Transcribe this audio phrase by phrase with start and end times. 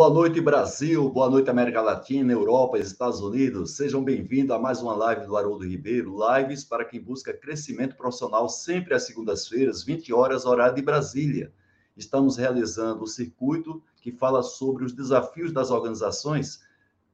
[0.00, 1.10] Boa noite, Brasil.
[1.10, 3.76] Boa noite, América Latina, Europa Estados Unidos.
[3.76, 6.16] Sejam bem-vindos a mais uma live do Haroldo Ribeiro.
[6.16, 11.52] Lives para quem busca crescimento profissional sempre às segundas-feiras, 20 horas, horário de Brasília.
[11.94, 16.62] Estamos realizando o circuito que fala sobre os desafios das organizações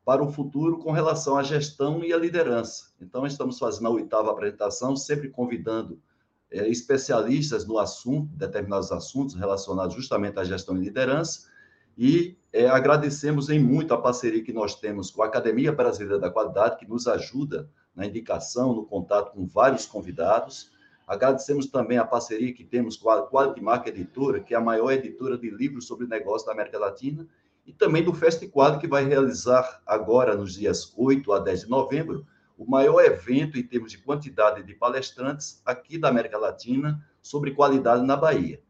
[0.05, 2.93] para o futuro com relação à gestão e à liderança.
[3.01, 6.01] Então, estamos fazendo a oitava apresentação, sempre convidando
[6.49, 11.56] é, especialistas no assunto, determinados assuntos relacionados justamente à gestão e liderança
[11.97, 16.31] e é, agradecemos em muito a parceria que nós temos com a Academia Brasileira da
[16.31, 20.71] Qualidade, que nos ajuda na indicação, no contato com vários convidados.
[21.07, 24.93] Agradecemos também a parceria que temos com a Quality Mark Editora, que é a maior
[24.93, 27.27] editora de livros sobre negócio da América Latina,
[27.67, 32.27] e também do FestiQuadro, que vai realizar agora, nos dias 8 a 10 de novembro,
[32.57, 38.05] o maior evento em termos de quantidade de palestrantes aqui da América Latina sobre qualidade
[38.05, 38.63] na Bahia.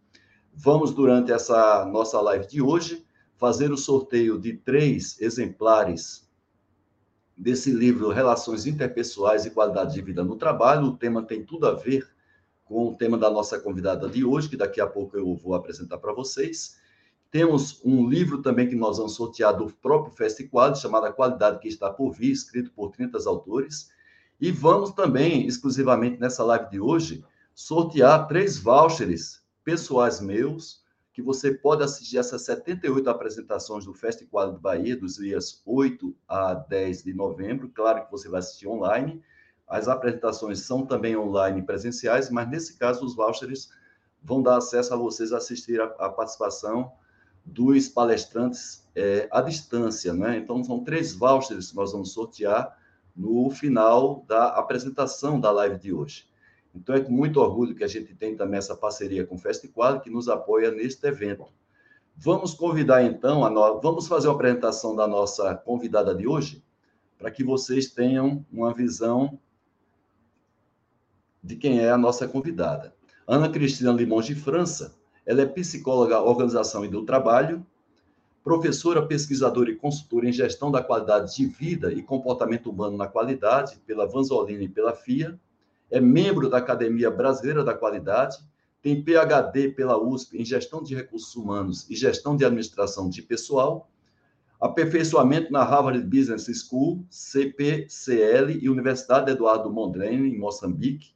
[0.52, 3.05] Vamos, durante essa nossa live de hoje,
[3.36, 6.26] fazer o sorteio de três exemplares
[7.36, 10.86] desse livro Relações Interpessoais e Qualidade de Vida no Trabalho.
[10.86, 12.08] O tema tem tudo a ver
[12.64, 15.98] com o tema da nossa convidada de hoje, que daqui a pouco eu vou apresentar
[15.98, 16.78] para vocês.
[17.30, 21.90] Temos um livro também que nós vamos sortear do próprio FestiQuadro, chamado Qualidade que Está
[21.90, 23.90] por Vir, escrito por 30 autores.
[24.40, 30.82] E vamos também, exclusivamente nessa live de hoje, sortear três vouchers pessoais meus,
[31.16, 36.52] que você pode assistir essas 78 apresentações do Festival do Bahia, dos dias 8 a
[36.52, 37.70] 10 de novembro.
[37.70, 39.22] Claro que você vai assistir online.
[39.66, 43.70] As apresentações são também online presenciais, mas nesse caso os vouchers
[44.22, 46.92] vão dar acesso a vocês a assistir a, a participação
[47.42, 50.36] dos palestrantes é, à distância, né?
[50.36, 52.76] Então são três vouchers que nós vamos sortear
[53.16, 56.28] no final da apresentação da live de hoje.
[56.76, 60.00] Então, é com muito orgulho que a gente tem também essa parceria com o Festival,
[60.00, 61.46] que nos apoia neste evento.
[62.14, 63.80] Vamos convidar, então, a no...
[63.80, 66.62] vamos fazer uma apresentação da nossa convidada de hoje,
[67.18, 69.38] para que vocês tenham uma visão
[71.42, 72.94] de quem é a nossa convidada.
[73.26, 74.94] Ana Cristina Limões de França,
[75.24, 77.66] ela é psicóloga organização e do trabalho,
[78.44, 83.78] professora, pesquisadora e consultora em gestão da qualidade de vida e comportamento humano na qualidade,
[83.86, 85.38] pela Vanzolini e pela FIA,
[85.90, 88.38] é membro da Academia Brasileira da Qualidade,
[88.82, 93.90] tem PhD pela USP em Gestão de Recursos Humanos e Gestão de Administração de Pessoal,
[94.60, 101.14] aperfeiçoamento na Harvard Business School, CPCL e Universidade Eduardo Mondlane, em Moçambique,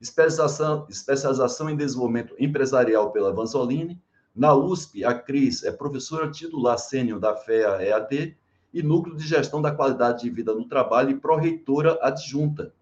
[0.00, 4.00] especialização, especialização em desenvolvimento empresarial pela Vanzolini,
[4.34, 8.34] na USP, a Cris é professora titular sênior da FEA EAD
[8.72, 12.72] e Núcleo de Gestão da Qualidade de Vida no Trabalho e pró-reitora adjunta.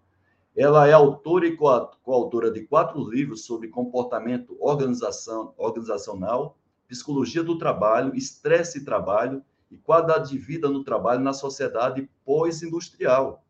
[0.55, 6.57] Ela é autora e coautora de quatro livros sobre comportamento organização, organizacional,
[6.87, 13.43] psicologia do trabalho, estresse e trabalho e qualidade de vida no trabalho na sociedade pós-industrial.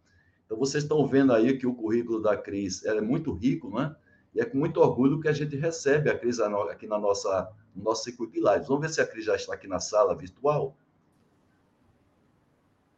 [0.45, 3.95] Então, vocês estão vendo aí que o currículo da Cris é muito rico, né?
[4.33, 7.83] E é com muito orgulho que a gente recebe a Cris aqui na nossa, no
[7.83, 8.67] nosso circuito de lives.
[8.67, 10.77] Vamos ver se a Cris já está aqui na sala virtual.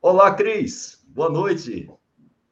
[0.02, 1.02] Olá, Cris.
[1.08, 1.90] Boa noite.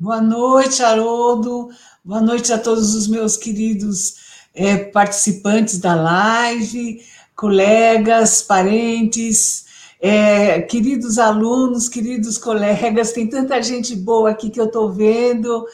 [0.02, 1.70] Boa noite, Haroldo.
[2.04, 4.16] Boa noite a todos os meus queridos
[4.52, 9.64] é, participantes da live, colegas, parentes,
[10.02, 13.12] é, queridos alunos, queridos colegas.
[13.12, 15.68] Tem tanta gente boa aqui que eu estou vendo.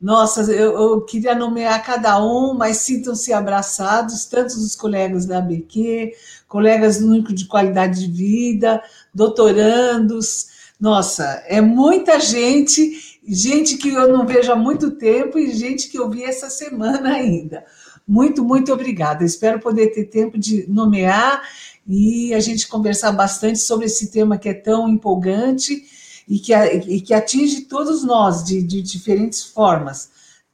[0.00, 6.12] Nossa, eu, eu, queria nomear cada um, mas sintam-se abraçados, tanto os colegas da ABQ,
[6.46, 8.80] colegas do Núcleo de Qualidade de Vida,
[9.12, 10.53] doutorandos.
[10.84, 15.98] Nossa, é muita gente gente que eu não vejo há muito tempo e gente que
[15.98, 17.64] eu vi essa semana ainda.
[18.06, 19.24] Muito, muito obrigada.
[19.24, 21.40] Espero poder ter tempo de nomear
[21.86, 25.86] e a gente conversar bastante sobre esse tema que é tão empolgante
[26.28, 30.10] e que, e que atinge todos nós de, de diferentes formas,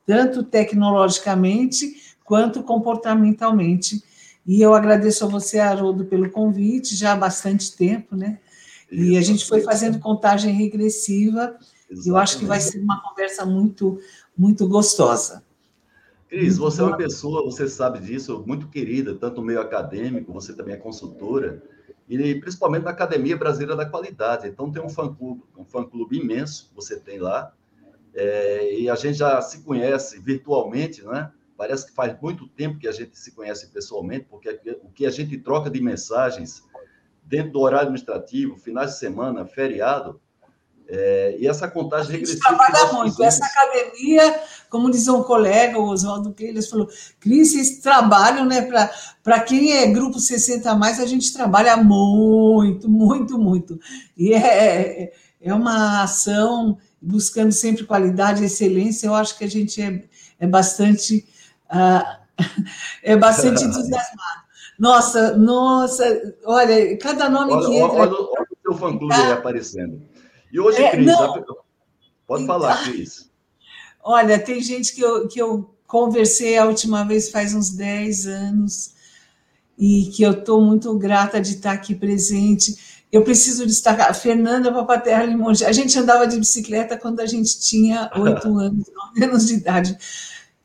[0.06, 4.00] tanto tecnologicamente quanto comportamentalmente.
[4.46, 8.38] E eu agradeço a você, Haroldo, pelo convite, já há bastante tempo, né?
[8.90, 11.56] E a gente foi fazendo contagem regressiva
[11.90, 12.08] Exatamente.
[12.08, 13.98] Eu acho que vai ser uma conversa muito,
[14.37, 15.44] muito gostosa.
[16.28, 20.54] Cris, você é uma pessoa, você sabe disso, muito querida, tanto no meio acadêmico, você
[20.54, 21.60] também é consultora,
[22.08, 24.46] e principalmente na Academia Brasileira da Qualidade.
[24.46, 27.52] Então, tem um fã-clube, um fã-clube imenso, você tem lá,
[28.14, 31.32] é, e a gente já se conhece virtualmente, né?
[31.56, 35.10] Parece que faz muito tempo que a gente se conhece pessoalmente, porque o que a
[35.10, 36.62] gente troca de mensagens
[37.31, 40.21] dentro do horário administrativo, finais de semana, feriado,
[40.93, 42.41] É, e essa contagem regressiva.
[42.49, 43.12] trabalha muito.
[43.12, 43.35] Fizemos...
[43.37, 46.88] Essa academia, como diz um colega, o Oswaldo Keyles, falou:
[47.21, 48.69] Cris, vocês trabalham, né?
[49.23, 53.79] Para quem é grupo 60 mais, a gente trabalha muito, muito, muito.
[54.17, 59.06] E é, é, é uma ação buscando sempre qualidade, excelência.
[59.06, 60.03] Eu acho que a gente é,
[60.41, 61.25] é bastante.
[61.71, 62.19] Uh,
[63.05, 64.39] é bastante entusiasmado.
[64.81, 67.99] Nossa, nossa, olha, cada nome olha, que entra.
[67.99, 70.00] Olha, olha o seu fã-clube aí aparecendo.
[70.50, 71.44] E hoje, é, Cris, não,
[72.27, 73.31] pode falar, então, Cris.
[74.03, 78.94] Olha, tem gente que eu, que eu conversei a última vez faz uns 10 anos
[79.79, 83.03] e que eu estou muito grata de estar aqui presente.
[83.12, 88.11] Eu preciso destacar, Fernanda Papaterra Limonge, a gente andava de bicicleta quando a gente tinha
[88.17, 89.99] oito anos, nove anos de idade,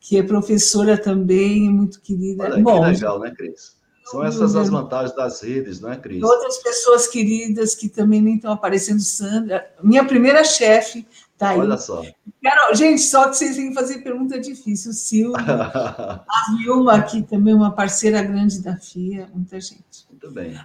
[0.00, 2.44] que é professora também, muito querida.
[2.44, 3.75] Olha, Bom, que legal, né, Cris?
[4.06, 6.22] São essas as vantagens das redes, não é, Cris?
[6.22, 9.68] Outras pessoas queridas que também nem estão aparecendo, Sandra.
[9.82, 11.58] Minha primeira chefe está aí.
[11.58, 12.02] Olha só.
[12.40, 14.92] Quero, gente, só que vocês têm que fazer pergunta difícil.
[14.92, 16.24] Silvio, a
[16.56, 20.06] Vilma, que também uma parceira grande da FIA, muita gente.
[20.08, 20.56] Muito bem.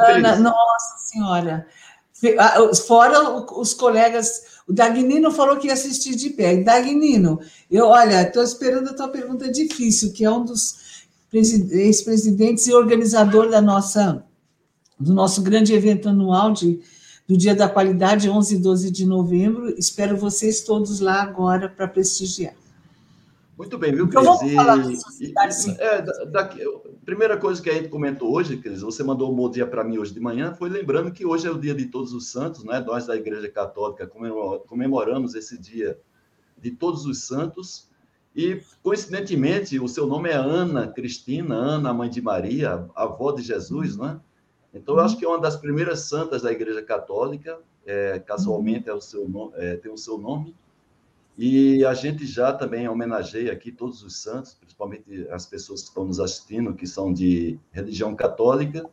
[0.00, 1.66] Ana, nossa senhora.
[2.86, 6.58] Fora os colegas, o Dagnino falou que ia assistir de pé.
[6.58, 10.93] Dagnino, eu, olha, estou esperando a tua pergunta difícil, que é um dos
[11.36, 14.24] ex-presidentes e organizador da nossa,
[14.98, 16.80] do nosso grande evento anual de,
[17.26, 19.68] do Dia da Qualidade, 11 e 12 de novembro.
[19.78, 22.54] Espero vocês todos lá agora para prestigiar.
[23.56, 24.20] Muito bem, viu, Cris?
[24.20, 25.34] Então, vamos falar e,
[25.78, 26.04] é,
[27.04, 29.98] primeira coisa que a gente comentou hoje, Cris, você mandou um bom dia para mim
[29.98, 32.80] hoje de manhã, foi lembrando que hoje é o dia de todos os santos, né?
[32.80, 34.10] Nós da Igreja Católica
[34.66, 35.96] comemoramos esse dia
[36.60, 37.88] de todos os santos,
[38.34, 43.96] e, coincidentemente, o seu nome é Ana Cristina, Ana, mãe de Maria, avó de Jesus,
[43.96, 44.20] não é?
[44.74, 48.92] Então, eu acho que é uma das primeiras santas da Igreja Católica, é, casualmente é
[48.92, 50.54] o seu é, tem o seu nome.
[51.38, 56.04] E a gente já também homenageia aqui todos os santos, principalmente as pessoas que estão
[56.04, 58.88] nos assistindo, que são de religião católica.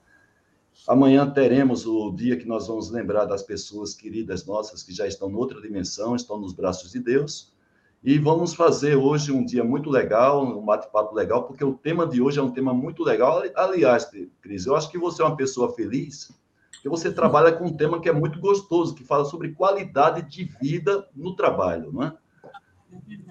[0.88, 5.29] Amanhã teremos o dia que nós vamos lembrar das pessoas queridas nossas que já estão
[5.29, 7.51] noutra dimensão, estão nos braços de Deus.
[8.03, 12.19] E vamos fazer hoje um dia muito legal, um bate-papo legal, porque o tema de
[12.19, 13.44] hoje é um tema muito legal.
[13.56, 14.09] Aliás,
[14.42, 16.31] Cris, eu acho que você é uma pessoa feliz,
[16.71, 20.45] porque você trabalha com um tema que é muito gostoso, que fala sobre qualidade de
[20.59, 22.13] vida no trabalho, não é?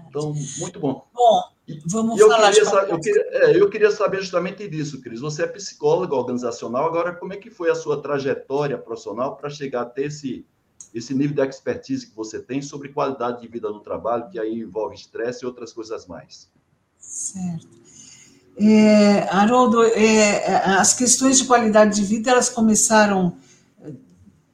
[0.09, 1.05] Então, muito bom.
[1.13, 1.43] Bom,
[1.87, 5.21] vamos eu falar queria, saber, eu, queria, é, eu queria saber justamente disso, Cris.
[5.21, 9.83] Você é psicóloga organizacional, agora como é que foi a sua trajetória profissional para chegar
[9.83, 10.47] até esse
[10.95, 14.61] esse nível de expertise que você tem sobre qualidade de vida no trabalho, que aí
[14.61, 16.51] envolve estresse e outras coisas mais.
[16.99, 17.69] Certo.
[18.57, 20.47] É, Haroldo, é,
[20.79, 23.37] as questões de qualidade de vida, elas começaram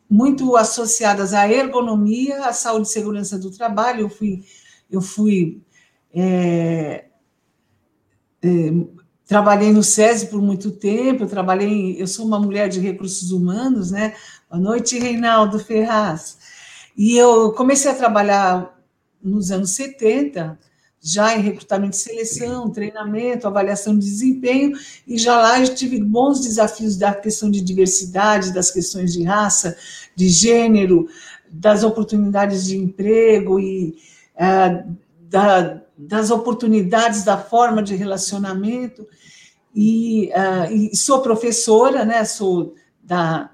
[0.09, 4.03] muito associadas à ergonomia, à saúde e segurança do trabalho.
[4.03, 4.45] Eu fui,
[4.91, 5.61] eu fui
[6.15, 7.07] é,
[9.27, 13.91] trabalhei no SESI por muito tempo, eu trabalhei, eu sou uma mulher de recursos humanos,
[13.91, 14.15] né?
[14.49, 16.39] Boa noite, Reinaldo Ferraz.
[16.97, 18.75] E eu comecei a trabalhar
[19.23, 20.59] nos anos 70,
[21.01, 24.73] já em recrutamento e seleção, treinamento, avaliação de desempenho,
[25.07, 29.77] e já lá eu tive bons desafios da questão de diversidade, das questões de raça,
[30.15, 31.09] de gênero,
[31.51, 33.97] das oportunidades de emprego e
[34.37, 34.85] é,
[35.37, 39.07] da, das oportunidades da forma de relacionamento.
[39.75, 42.25] E, uh, e sou professora, né?
[42.25, 43.51] Sou da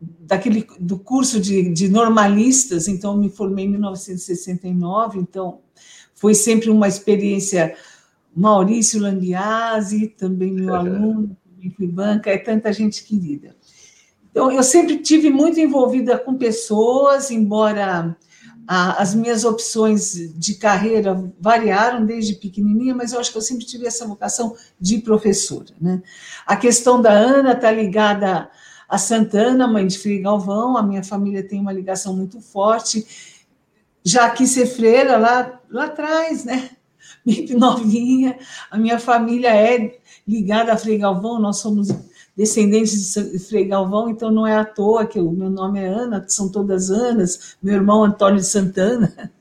[0.00, 5.60] daquele do curso de, de normalistas, então me formei em 1969, então
[6.14, 7.74] foi sempre uma experiência.
[8.36, 11.36] Maurício Languiazzi, também meu aluno,
[11.76, 13.54] fui banca, é tanta gente querida.
[14.30, 18.16] Então, eu sempre tive muito envolvida com pessoas, embora
[18.66, 23.64] a, as minhas opções de carreira variaram desde pequenininha, mas eu acho que eu sempre
[23.64, 25.74] tive essa vocação de professora.
[25.80, 26.02] Né?
[26.46, 28.50] A questão da Ana está ligada
[28.88, 33.06] a Santana, mãe de Frei Galvão, a minha família tem uma ligação muito forte.
[34.04, 36.70] Já quis ser freira lá, lá atrás, né?
[37.24, 38.38] Bem novinha.
[38.70, 41.88] A minha família é ligada a Frei Galvão, nós somos
[42.36, 46.24] descendentes de Frei Galvão, então não é à toa que o meu nome é Ana,
[46.26, 49.12] são todas Anas, meu irmão Antônio de Santana.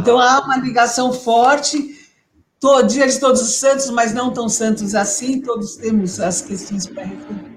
[0.00, 2.10] Então há uma ligação forte.
[2.58, 6.88] Todo dia de todos os santos, mas não tão santos assim, todos temos as questões
[6.88, 7.56] para refletir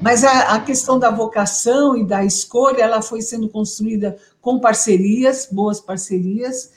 [0.00, 5.46] mas a, a, questão da vocação e da escolha, ela foi sendo construída com parcerias,
[5.52, 6.70] boas parcerias,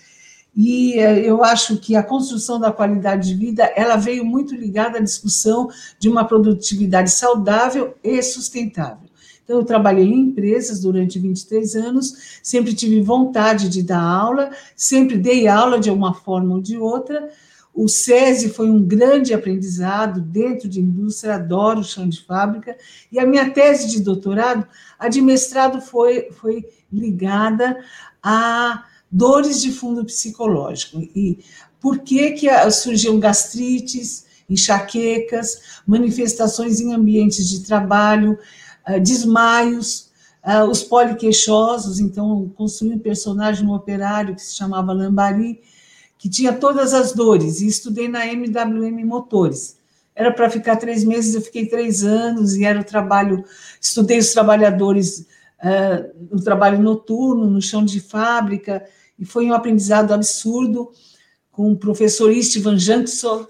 [0.55, 4.99] e eh, eu acho que a construção da qualidade de vida, ela veio muito ligada
[4.99, 9.09] à discussão de uma produtividade saudável e sustentável.
[9.43, 15.17] Então, eu trabalhei em empresas durante 23 anos, sempre tive vontade de dar aula, sempre
[15.17, 17.29] dei aula de uma forma ou de outra.
[17.73, 22.77] O SESI foi um grande aprendizado dentro de indústria, adoro o chão de fábrica.
[23.11, 24.65] E a minha tese de doutorado,
[24.97, 27.77] a de mestrado, foi, foi ligada
[28.21, 30.99] a dores de fundo psicológico.
[31.15, 31.39] E
[31.79, 38.37] por que, que surgiam gastrites, enxaquecas, manifestações em ambientes de trabalho,
[38.83, 40.09] ah, desmaios,
[40.41, 41.99] ah, os poliqueixosos.
[41.99, 45.61] Então, construí um personagem, um operário que se chamava Lambari,
[46.17, 49.77] que tinha todas as dores, e estudei na MWM Motores.
[50.15, 53.43] Era para ficar três meses, eu fiquei três anos, e era o trabalho,
[53.81, 55.27] estudei os trabalhadores
[55.59, 58.85] uh, no trabalho noturno, no chão de fábrica,
[59.17, 60.91] e foi um aprendizado absurdo
[61.51, 63.45] com o professor Istvan Jankson,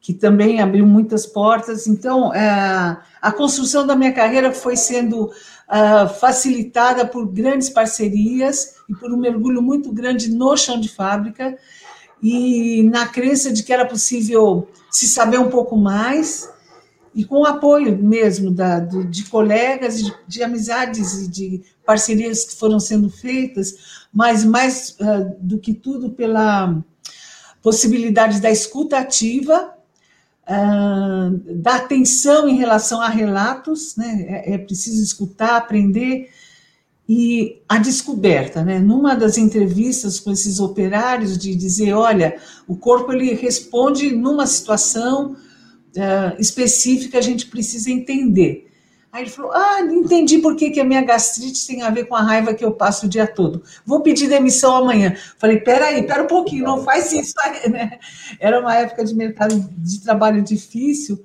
[0.00, 1.86] que também abriu muitas portas.
[1.86, 5.30] Então, é, a construção da minha carreira foi sendo
[5.68, 11.58] é, facilitada por grandes parcerias e por um mergulho muito grande no chão de fábrica
[12.22, 16.48] e na crença de que era possível se saber um pouco mais
[17.16, 22.54] e com o apoio mesmo da, de colegas, de, de, amizades e de parcerias que
[22.54, 26.82] foram sendo feitas, mas mais uh, do que tudo pela
[27.60, 29.74] possibilidade da escuta ativa,
[30.48, 34.24] uh, da atenção em relação a relatos, né?
[34.26, 36.30] é, é preciso escutar, aprender,
[37.06, 38.78] e a descoberta, né?
[38.78, 45.32] Numa das entrevistas com esses operários, de dizer, olha, o corpo ele responde numa situação
[45.32, 48.65] uh, específica, a gente precisa entender.
[49.16, 52.14] Aí ele falou: Ah, entendi por que, que a minha gastrite tem a ver com
[52.14, 53.62] a raiva que eu passo o dia todo.
[53.86, 55.16] Vou pedir demissão amanhã.
[55.38, 57.98] Falei: Peraí, pera um pouquinho, não faz isso aí, né?
[58.38, 61.24] Era uma época de mercado de trabalho difícil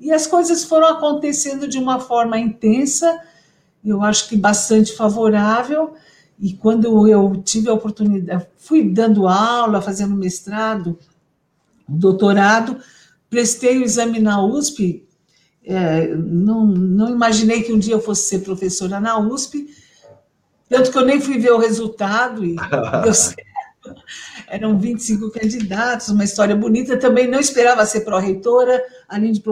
[0.00, 3.20] e as coisas foram acontecendo de uma forma intensa,
[3.84, 5.94] eu acho que bastante favorável.
[6.40, 10.98] E quando eu tive a oportunidade, fui dando aula, fazendo mestrado,
[11.86, 12.78] doutorado,
[13.30, 15.07] prestei o exame na USP
[15.68, 19.68] é, não, não imaginei que um dia eu fosse ser professora na USP,
[20.66, 22.56] tanto que eu nem fui ver o resultado e
[23.04, 23.46] deu certo.
[24.46, 26.96] Eram 25 candidatos, uma história bonita.
[26.96, 29.42] Também não esperava ser pró-reitora, além de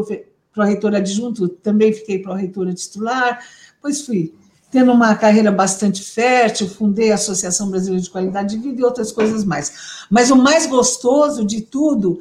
[0.52, 3.38] pró-reitora adjunto, também fiquei pró-reitora titular.
[3.80, 4.34] Pois fui
[4.70, 9.12] tendo uma carreira bastante fértil, fundei a Associação Brasileira de Qualidade de Vida e outras
[9.12, 10.06] coisas mais.
[10.10, 12.20] Mas o mais gostoso de tudo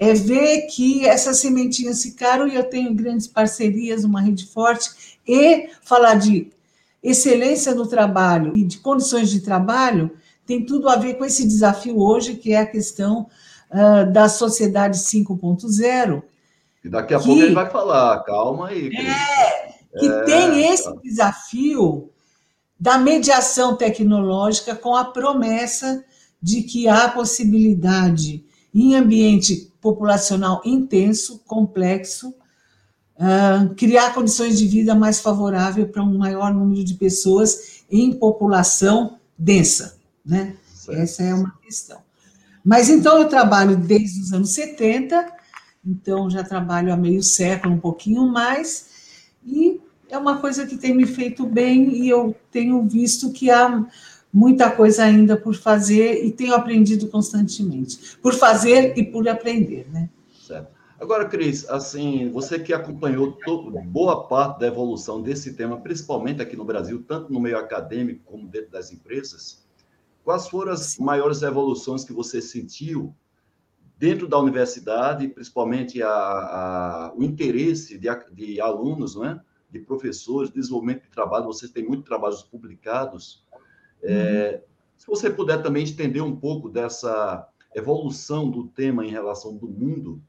[0.00, 5.68] é ver que essas sementinhas ficaram e eu tenho grandes parcerias, uma rede forte, e
[5.82, 6.50] falar de
[7.02, 10.10] excelência no trabalho e de condições de trabalho
[10.46, 13.26] tem tudo a ver com esse desafio hoje, que é a questão
[13.70, 16.22] uh, da sociedade 5.0.
[16.82, 18.90] E daqui a que, pouco ele vai falar, calma aí.
[18.96, 22.08] É, que é, tem esse desafio
[22.78, 26.02] da mediação tecnológica com a promessa
[26.42, 28.42] de que há possibilidade
[28.74, 32.34] em ambiente populacional intenso, complexo,
[33.16, 39.18] uh, criar condições de vida mais favorável para um maior número de pessoas em população
[39.36, 40.56] densa, né?
[40.88, 41.98] Essa é uma questão.
[42.64, 45.32] Mas então eu trabalho desde os anos 70,
[45.84, 48.86] então já trabalho há meio século, um pouquinho mais,
[49.46, 53.86] e é uma coisa que tem me feito bem e eu tenho visto que há
[54.32, 60.08] muita coisa ainda por fazer e tenho aprendido constantemente, por fazer e por aprender, né?
[60.40, 60.68] Certo.
[61.00, 63.38] Agora, Cris, assim, você que acompanhou
[63.86, 68.46] boa parte da evolução desse tema, principalmente aqui no Brasil, tanto no meio acadêmico como
[68.46, 69.66] dentro das empresas,
[70.22, 73.14] quais foram as maiores evoluções que você sentiu
[73.96, 79.40] dentro da universidade, principalmente a, a, o interesse de, de alunos, não é?
[79.70, 83.46] de professores, desenvolvimento de trabalho, você tem muitos trabalhos publicados,
[84.02, 84.62] é.
[84.96, 90.22] Se você puder também estender um pouco dessa evolução do tema em relação do mundo,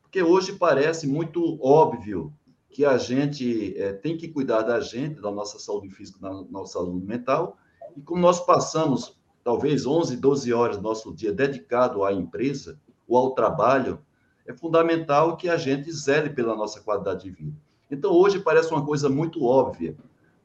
[0.00, 2.32] porque hoje parece muito óbvio
[2.70, 6.72] que a gente é, tem que cuidar da gente, da nossa saúde física, da nossa
[6.72, 7.58] saúde mental,
[7.96, 13.16] e como nós passamos talvez 11, 12 horas do nosso dia dedicado à empresa ou
[13.16, 14.00] ao trabalho,
[14.46, 17.56] é fundamental que a gente zele pela nossa qualidade de vida.
[17.90, 19.94] Então, hoje parece uma coisa muito óbvia,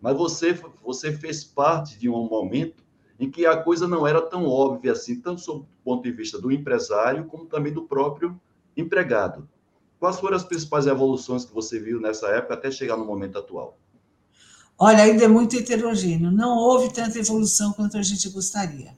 [0.01, 2.83] mas você, você fez parte de um momento
[3.19, 6.39] em que a coisa não era tão óbvia assim, tanto sob o ponto de vista
[6.39, 8.39] do empresário, como também do próprio
[8.77, 9.47] empregado.
[9.99, 13.77] Quais foram as principais evoluções que você viu nessa época até chegar no momento atual?
[14.77, 16.31] Olha, ainda é muito heterogêneo.
[16.31, 18.97] Não houve tanta evolução quanto a gente gostaria.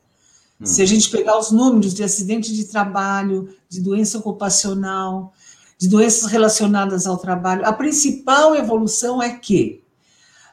[0.60, 0.66] Hum.
[0.66, 5.34] Se a gente pegar os números de acidente de trabalho, de doença ocupacional,
[5.80, 9.84] de doenças relacionadas ao trabalho, a principal evolução é que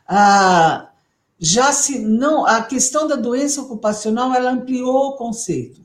[0.09, 0.89] ah,
[1.39, 5.81] já se não a questão da doença ocupacional ela ampliou o conceito.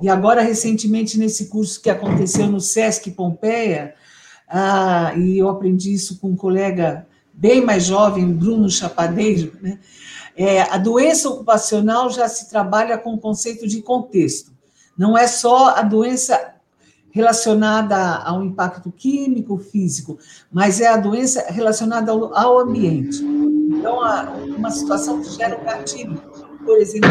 [0.00, 3.94] E agora recentemente nesse curso que aconteceu no SESC Pompeia,
[4.48, 9.78] ah, e eu aprendi isso com um colega bem mais jovem, Bruno Chapadeiro, né?
[10.36, 14.52] É, a doença ocupacional já se trabalha com o conceito de contexto.
[14.96, 16.55] Não é só a doença
[17.16, 20.18] relacionada ao impacto químico, físico,
[20.52, 23.24] mas é a doença relacionada ao, ao ambiente.
[23.24, 24.00] Então,
[24.54, 26.22] uma situação que gera um gatilho,
[26.62, 27.08] por exemplo,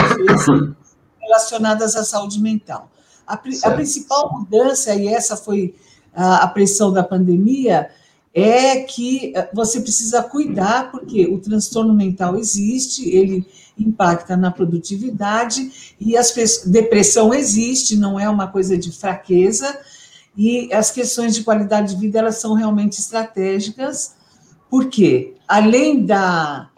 [1.20, 2.92] relacionadas à saúde mental.
[3.26, 5.74] A, a principal mudança, e essa foi
[6.14, 7.90] a, a pressão da pandemia,
[8.32, 13.44] é que eh, você precisa cuidar, porque o transtorno mental existe, ele
[13.76, 16.32] impacta na produtividade, e as
[16.68, 19.76] depressão existe, não é uma coisa de fraqueza,
[20.38, 24.16] e as questões de qualidade de vida, elas são realmente estratégicas,
[24.70, 26.70] porque além da,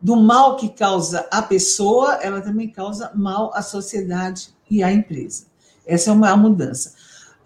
[0.00, 5.46] do mal que causa a pessoa, ela também causa mal à sociedade e à empresa.
[5.86, 6.94] Essa é uma mudança.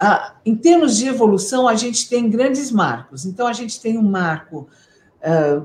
[0.01, 3.25] Ah, em termos de evolução, a gente tem grandes marcos.
[3.25, 4.69] Então, a gente tem um marco
[5.23, 5.63] ah,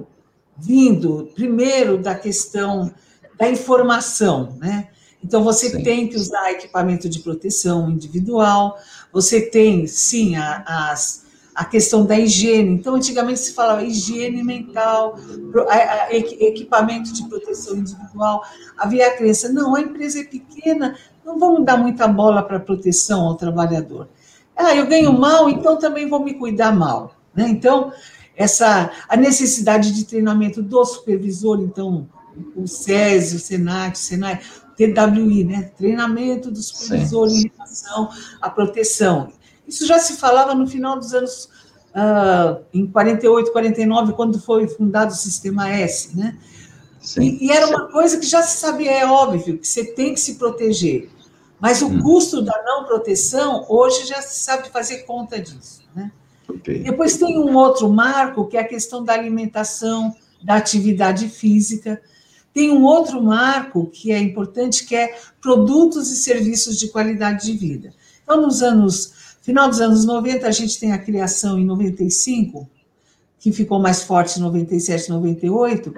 [0.57, 2.91] vindo, primeiro, da questão
[3.37, 4.89] da informação, né?
[5.23, 5.83] Então, você sim.
[5.83, 8.77] tem que usar equipamento de proteção individual,
[9.17, 12.75] você tem, sim, a, as, a questão da higiene.
[12.75, 15.17] Então, antigamente se falava higiene mental,
[16.11, 18.43] equipamento de proteção individual.
[18.77, 20.95] Havia a crença, não, a empresa é pequena,
[21.25, 24.07] não vamos dar muita bola para proteção ao trabalhador.
[24.55, 27.15] Ah, eu ganho mal, então também vou me cuidar mal.
[27.33, 27.47] Né?
[27.49, 27.91] Então,
[28.35, 32.07] essa a necessidade de treinamento do supervisor, então,
[32.55, 34.41] o SESI, o SENAC, o SENAI,
[34.77, 35.71] TWI, né?
[35.75, 37.47] treinamento do supervisor Sim.
[37.47, 38.09] em relação
[38.39, 39.33] à proteção.
[39.67, 41.49] Isso já se falava no final dos anos,
[41.89, 46.37] uh, em 48, 49, quando foi fundado o Sistema S, né?
[47.19, 50.19] E, e, era uma coisa que já se sabia, é óbvio, que você tem que
[50.19, 51.09] se proteger.
[51.59, 52.01] Mas o hum.
[52.01, 55.81] custo da não proteção, hoje já se sabe fazer conta disso.
[55.95, 56.11] Né?
[56.47, 56.83] Okay.
[56.83, 60.13] Depois tem um outro marco, que é a questão da alimentação,
[60.43, 62.01] da atividade física.
[62.57, 67.55] Tem um outro marco que é importante, que é produtos e serviços de qualidade de
[67.55, 67.93] vida.
[68.23, 72.67] Então, nos anos, final dos anos 90, a gente tem a criação em 95,
[73.37, 75.93] que ficou mais forte em 97, 98,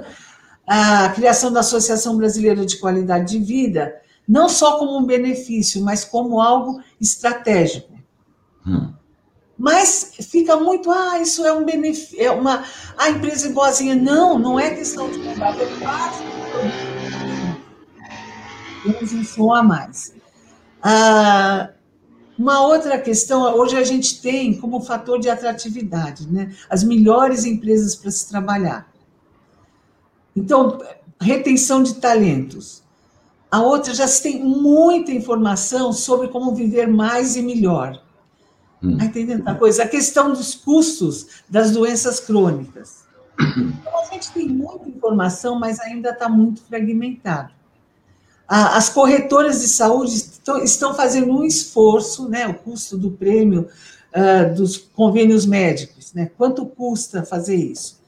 [0.67, 3.95] a criação da Associação Brasileira de Qualidade de Vida,
[4.27, 7.93] não só como um benefício, mas como algo estratégico.
[8.67, 8.91] Hum.
[9.57, 12.65] Mas fica muito, ah, isso é um benefício, é uma,
[12.97, 13.95] a empresa é boazinha.
[13.95, 16.38] Não, não é questão de comprar, é parte
[18.83, 20.13] Temos um som a mais.
[20.81, 21.69] Ah,
[22.37, 26.55] uma outra questão, hoje a gente tem como fator de atratividade, né?
[26.69, 28.89] As melhores empresas para se trabalhar.
[30.35, 30.79] Então,
[31.19, 32.81] retenção de talentos.
[33.51, 38.01] A outra já se tem muita informação sobre como viver mais e melhor.
[38.81, 38.97] Hum.
[38.97, 39.83] Tá entendendo a coisa?
[39.83, 43.08] A questão dos custos das doenças crônicas.
[43.39, 47.51] Então, a gente tem muita informação, mas ainda está muito fragmentado.
[48.47, 50.23] As corretoras de saúde
[50.63, 53.67] estão fazendo um esforço, né, o custo do prêmio
[54.11, 57.99] uh, dos convênios médicos, né, quanto custa fazer isso?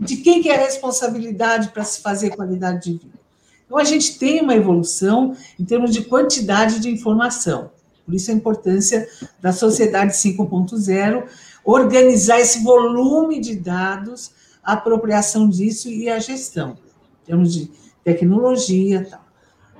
[0.00, 3.18] De quem que é a responsabilidade para se fazer qualidade de vida?
[3.66, 7.70] Então, a gente tem uma evolução em termos de quantidade de informação.
[8.04, 9.06] Por isso, a importância
[9.40, 11.24] da sociedade 5.0,
[11.64, 14.30] organizar esse volume de dados,
[14.64, 16.76] a apropriação disso e a gestão,
[17.22, 17.70] em termos de
[18.02, 19.24] tecnologia tal.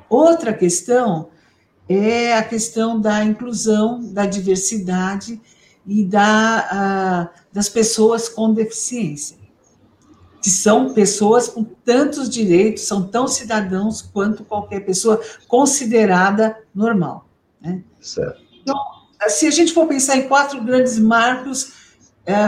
[0.08, 1.28] Outra questão
[1.88, 5.40] é a questão da inclusão, da diversidade
[5.86, 9.44] e da, a, das pessoas com deficiência
[10.44, 15.18] que são pessoas com tantos direitos, são tão cidadãos quanto qualquer pessoa
[15.48, 17.26] considerada normal.
[17.62, 17.82] Né?
[17.98, 18.42] Certo.
[18.60, 18.76] Então,
[19.26, 21.72] se a gente for pensar em quatro grandes marcos,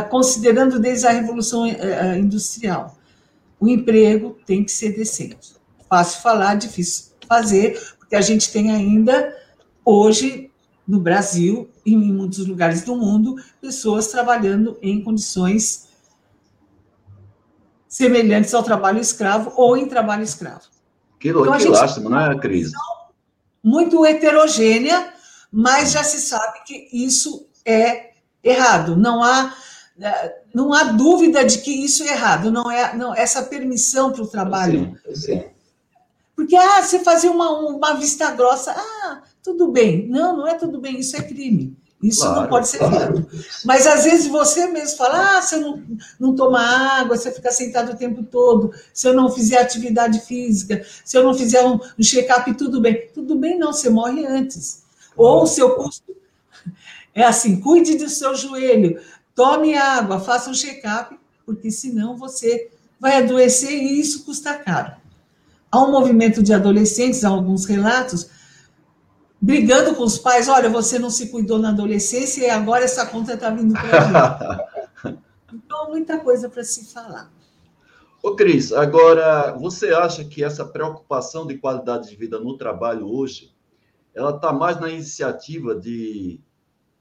[0.08, 2.96] considerando desde a Revolução é, é, Industrial,
[3.60, 5.56] o emprego tem que ser decente.
[5.88, 9.36] Fácil falar, difícil fazer, porque a gente tem ainda,
[9.84, 10.50] hoje,
[10.86, 15.88] no Brasil e em muitos lugares do mundo, pessoas trabalhando em condições
[17.88, 20.64] semelhantes ao trabalho escravo ou em trabalho escravo.
[21.18, 22.70] Que, então, que lástima, não é, Cris?
[23.62, 25.12] Muito heterogênea,
[25.50, 28.10] mas já se sabe que isso é
[28.44, 28.96] errado.
[28.96, 29.52] Não há, é,
[30.54, 32.50] não há dúvida de que isso é errado.
[32.50, 34.98] Não é não, essa permissão para o trabalho.
[35.06, 35.44] Sim, sim.
[36.34, 40.06] Porque, ah, você fazia uma, uma vista grossa, ah, tudo bem.
[40.06, 41.74] Não, não é tudo bem, isso é crime.
[42.02, 43.26] Isso claro, não pode ser feito.
[43.64, 45.82] Mas às vezes você mesmo fala: ah, se eu não,
[46.20, 50.20] não tomar água, se eu ficar sentado o tempo todo, se eu não fizer atividade
[50.20, 53.08] física, se eu não fizer um, um check-up, tudo bem.
[53.14, 54.82] Tudo bem, não, você morre antes.
[55.16, 56.14] Ou o seu custo
[57.14, 59.00] é assim: cuide do seu joelho,
[59.36, 64.96] tome água, faça um check-up, porque senão você vai adoecer e isso custa caro.
[65.70, 68.30] Há um movimento de adolescentes, há alguns relatos,
[69.40, 73.34] brigando com os pais, olha, você não se cuidou na adolescência e agora essa conta
[73.34, 74.08] está vindo para
[75.04, 75.18] mim.
[75.52, 77.30] então, muita coisa para se falar.
[78.22, 83.54] Ô, Cris, agora, você acha que essa preocupação de qualidade de vida no trabalho hoje,
[84.14, 86.40] ela está mais na iniciativa de,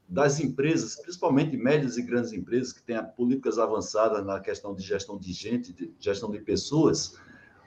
[0.07, 5.17] das empresas, principalmente médias e grandes empresas, que têm políticas avançadas na questão de gestão
[5.17, 7.17] de gente, de gestão de pessoas,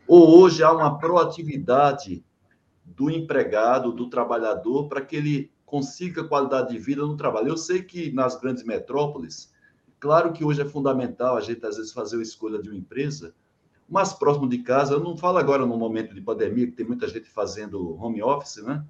[0.06, 2.24] ou hoje há uma proatividade
[2.84, 7.48] do empregado, do trabalhador, para que ele consiga qualidade de vida no trabalho.
[7.48, 9.52] Eu sei que nas grandes metrópoles,
[10.00, 13.34] claro que hoje é fundamental a gente, às vezes, fazer a escolha de uma empresa
[13.88, 14.94] mais próximo de casa.
[14.94, 18.62] Eu não falo agora no momento de pandemia, que tem muita gente fazendo home office,
[18.62, 18.84] né?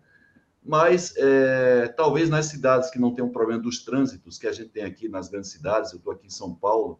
[0.64, 4.70] Mas é, talvez nas cidades que não tem um problema dos trânsitos que a gente
[4.70, 6.98] tem aqui nas grandes cidades, eu estou aqui em São Paulo,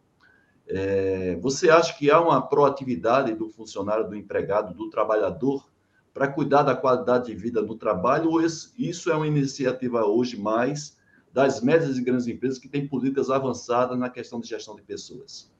[0.66, 5.68] é, você acha que há uma proatividade do funcionário, do empregado, do trabalhador
[6.12, 10.96] para cuidar da qualidade de vida no trabalho, ou isso é uma iniciativa hoje mais
[11.32, 15.50] das médias e grandes empresas que têm políticas avançadas na questão de gestão de pessoas?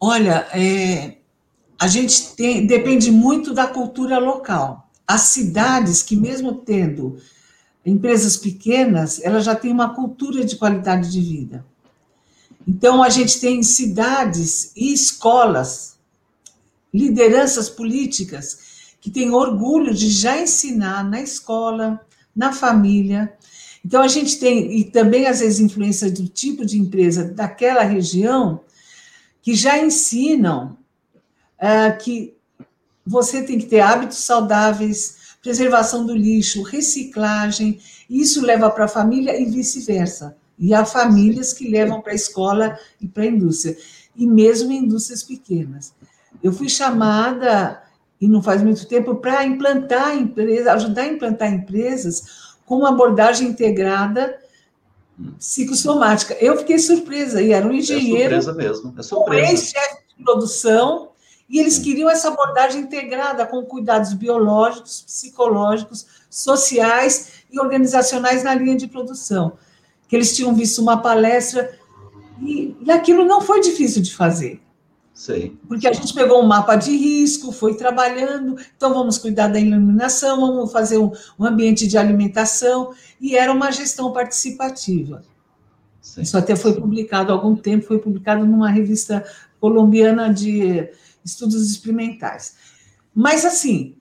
[0.00, 1.18] Olha, é,
[1.78, 4.83] a gente tem, depende muito da cultura local.
[5.06, 7.18] As cidades que, mesmo tendo
[7.84, 11.64] empresas pequenas, elas já têm uma cultura de qualidade de vida.
[12.66, 15.98] Então, a gente tem cidades e escolas,
[16.92, 18.58] lideranças políticas
[19.00, 22.00] que tem orgulho de já ensinar na escola,
[22.34, 23.34] na família.
[23.84, 28.60] Então, a gente tem, e também às vezes influência do tipo de empresa daquela região,
[29.42, 30.78] que já ensinam
[31.58, 32.34] uh, que
[33.06, 39.38] você tem que ter hábitos saudáveis, preservação do lixo, reciclagem, isso leva para a família
[39.38, 40.36] e vice-versa.
[40.58, 43.76] E há famílias que levam para a escola e para a indústria,
[44.16, 45.92] e mesmo em indústrias pequenas.
[46.42, 47.82] Eu fui chamada
[48.20, 52.22] e não faz muito tempo, para implantar empresas, ajudar a implantar empresas
[52.64, 54.38] com uma abordagem integrada
[55.38, 56.34] psicossomática.
[56.40, 59.42] Eu fiquei surpresa, e era um engenheiro, é surpresa mesmo, é surpresa.
[59.42, 61.10] um ex-chefe de produção,
[61.48, 68.76] e eles queriam essa abordagem integrada com cuidados biológicos, psicológicos, sociais e organizacionais na linha
[68.76, 69.52] de produção.
[70.08, 71.78] Que eles tinham visto uma palestra
[72.40, 74.60] e, e aquilo não foi difícil de fazer.
[75.12, 75.56] Sim.
[75.68, 80.40] Porque a gente pegou um mapa de risco, foi trabalhando, então vamos cuidar da iluminação,
[80.40, 85.22] vamos fazer um, um ambiente de alimentação, e era uma gestão participativa.
[86.02, 86.22] Sim.
[86.22, 89.24] Isso até foi publicado há algum tempo, foi publicado numa revista
[89.60, 90.90] colombiana de
[91.24, 92.56] estudos experimentais.
[93.14, 93.96] Mas assim,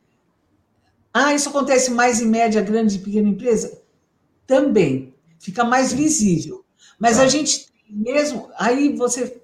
[1.14, 3.82] ah, isso acontece mais em média, grande e pequena empresa?
[4.48, 6.66] Também, fica mais visível.
[7.00, 9.42] Mas a gente mesmo, aí você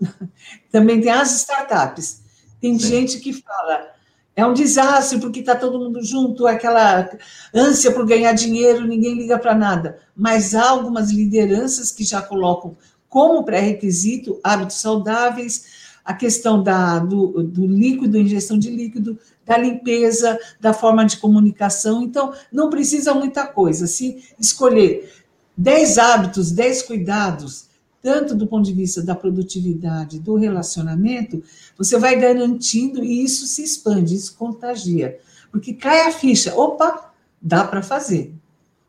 [0.72, 2.22] também tem as startups.
[2.60, 2.86] Tem Sim.
[2.86, 3.92] gente que fala,
[4.34, 7.08] é um desastre porque está todo mundo junto, aquela
[7.54, 10.00] ânsia por ganhar dinheiro, ninguém liga para nada.
[10.16, 12.76] Mas há algumas lideranças que já colocam
[13.08, 15.71] como pré-requisito hábitos saudáveis,
[16.04, 22.02] a questão da, do, do líquido, ingestão de líquido, da limpeza, da forma de comunicação.
[22.02, 23.86] Então, não precisa muita coisa.
[23.86, 25.12] Se escolher
[25.56, 31.42] 10 hábitos, 10 cuidados tanto do ponto de vista da produtividade, do relacionamento,
[31.78, 35.20] você vai garantindo e isso se expande, isso contagia.
[35.52, 38.34] Porque cai a ficha, opa, dá para fazer.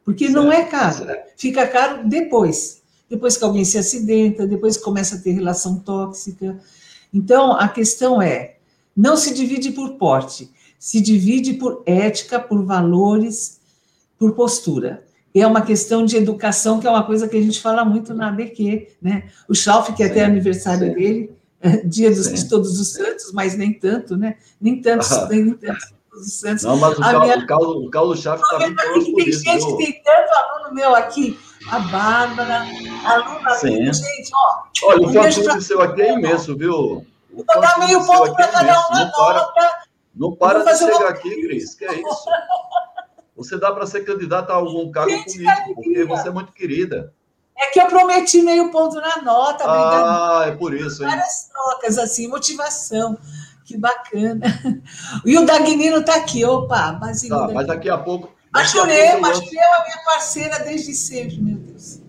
[0.03, 1.31] Porque certo, não é caro, certo.
[1.37, 2.81] fica caro depois.
[3.07, 6.59] Depois que alguém se acidenta, depois começa a ter relação tóxica.
[7.13, 8.57] Então, a questão é:
[8.95, 13.59] não se divide por porte, se divide por ética, por valores,
[14.17, 15.03] por postura
[15.41, 18.29] é uma questão de educação, que é uma coisa que a gente fala muito na
[18.29, 19.23] ABQ, né?
[19.47, 20.93] O Schalf, que é até aniversário sim.
[20.93, 24.37] dele, é dia dos, de todos os santos, mas nem tanto, né?
[24.61, 25.27] Nem tanto, ah.
[25.29, 26.63] nem tanto santos.
[26.63, 28.01] Não, mas o, Cal, minha...
[28.03, 28.59] o, Schaff está
[28.91, 29.77] muito Tem gente, viu?
[29.77, 32.65] tem tanto aluno meu aqui, a Bárbara,
[33.05, 34.63] aluna minha, gente, ó.
[34.83, 35.61] Olha, o pra...
[35.61, 37.05] seu aqui é imenso, viu?
[37.31, 38.93] Vou dar meio ponto para é cada um
[40.15, 42.25] Não para, não para de chegar aqui, Cris, que é isso?
[43.35, 47.13] Você dá para ser candidata a algum cargo Gente, político, porque você é muito querida.
[47.57, 49.63] É que eu prometi meio ponto na nota.
[49.65, 51.09] Ah, é por isso, hein?
[51.09, 53.17] Várias trocas, assim, motivação.
[53.65, 54.45] Que bacana.
[55.25, 57.37] E o Dagnino está aqui, opa, Basílio.
[57.37, 62.01] Tá, mas daqui a pouco, Machurema, Machurema é a minha parceira desde sempre, meu Deus.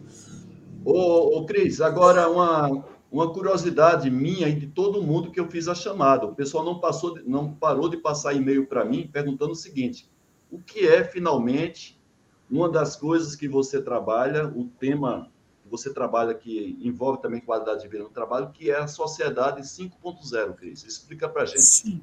[0.85, 5.69] Ô, ô Cris, agora uma, uma curiosidade minha e de todo mundo que eu fiz
[5.69, 6.27] a chamada.
[6.27, 10.11] O pessoal não, passou, não parou de passar e-mail para mim perguntando o seguinte:
[10.51, 11.99] o que é finalmente
[12.51, 15.31] uma das coisas que você trabalha, o tema
[15.63, 19.63] que você trabalha que envolve também qualidade de vida no trabalho, que é a Sociedade
[19.63, 20.85] 5.0, Cris?
[20.85, 21.63] Explica para a gente.
[21.63, 22.03] Sim.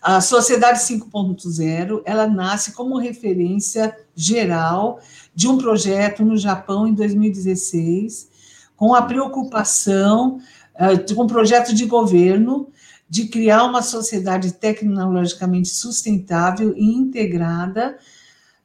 [0.00, 5.00] A Sociedade 5.0, ela nasce como referência geral
[5.34, 8.28] de um projeto no Japão em 2016,
[8.76, 10.38] com a preocupação,
[10.74, 12.68] uh, com um projeto de governo
[13.10, 17.98] de criar uma sociedade tecnologicamente sustentável e integrada,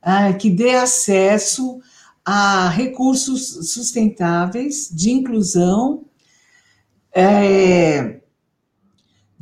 [0.04, 1.82] uh, que dê acesso
[2.24, 6.06] a recursos sustentáveis de inclusão,
[7.12, 8.22] é,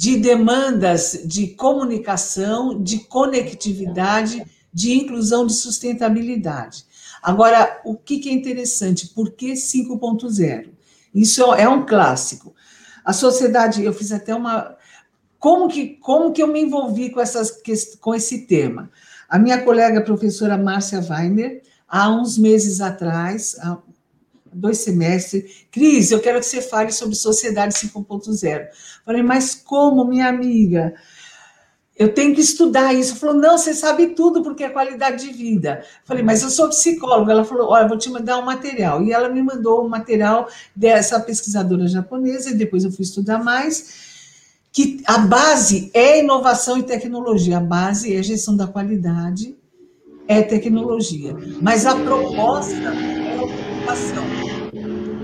[0.01, 6.85] de demandas de comunicação, de conectividade, de inclusão, de sustentabilidade.
[7.21, 9.09] Agora, o que, é interessante?
[9.09, 10.69] Por que 5.0?
[11.13, 12.55] Isso é um clássico.
[13.05, 14.75] A sociedade, eu fiz até uma.
[15.37, 17.61] Como que, como que eu me envolvi com, essas,
[17.99, 18.89] com esse tema?
[19.29, 23.55] A minha colega professora Márcia Weiner, há uns meses atrás,
[24.53, 28.67] dois semestres, Cris, eu quero que você fale sobre Sociedade 5.0.
[29.05, 30.93] Falei, mas como, minha amiga?
[32.01, 33.15] Eu tenho que estudar isso.
[33.17, 35.83] Falou, não, você sabe tudo porque é qualidade de vida.
[36.03, 37.31] Falei, mas eu sou psicóloga.
[37.31, 39.03] Ela falou, olha, vou te mandar um material.
[39.03, 44.09] E ela me mandou um material dessa pesquisadora japonesa, e depois eu fui estudar mais,
[44.71, 47.57] que a base é inovação e tecnologia.
[47.57, 49.55] A base é gestão da qualidade,
[50.27, 51.35] é tecnologia.
[51.61, 54.23] Mas a proposta é ocupação.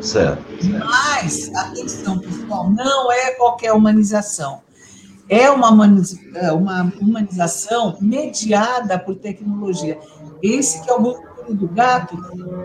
[0.01, 0.85] Certo, certo.
[0.85, 4.61] Mas, atenção, pessoal, não é qualquer humanização.
[5.29, 5.69] É uma,
[6.35, 9.99] é uma humanização mediada por tecnologia.
[10.41, 12.17] Esse que é o burro do gato,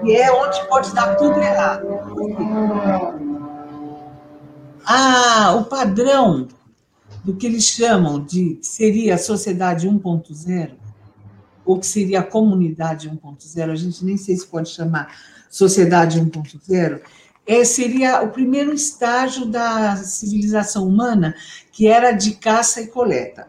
[0.04, 1.86] e é onde pode dar tudo errado.
[4.84, 6.48] Ah, o padrão
[7.24, 10.72] do que eles chamam de que seria a sociedade 1.0,
[11.64, 15.08] ou que seria a comunidade 1.0, a gente nem sei se pode chamar
[15.52, 17.02] sociedade 1.0,
[17.46, 21.34] é, seria o primeiro estágio da civilização humana,
[21.70, 23.46] que era de caça e coleta.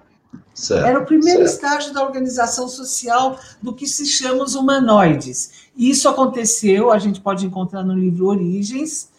[0.53, 1.53] Certo, era o primeiro certo.
[1.53, 5.69] estágio da organização social do que se chama os humanoides.
[5.75, 9.09] Isso aconteceu, a gente pode encontrar no livro Origens,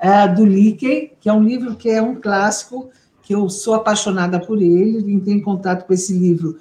[0.00, 2.90] uh, do Leakey, que é um livro que é um clássico,
[3.22, 6.58] que eu sou apaixonada por ele, entrei em contato com esse livro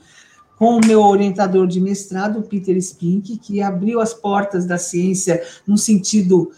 [0.61, 5.75] com o meu orientador de mestrado, Peter Spink, que abriu as portas da ciência no
[5.75, 6.51] sentido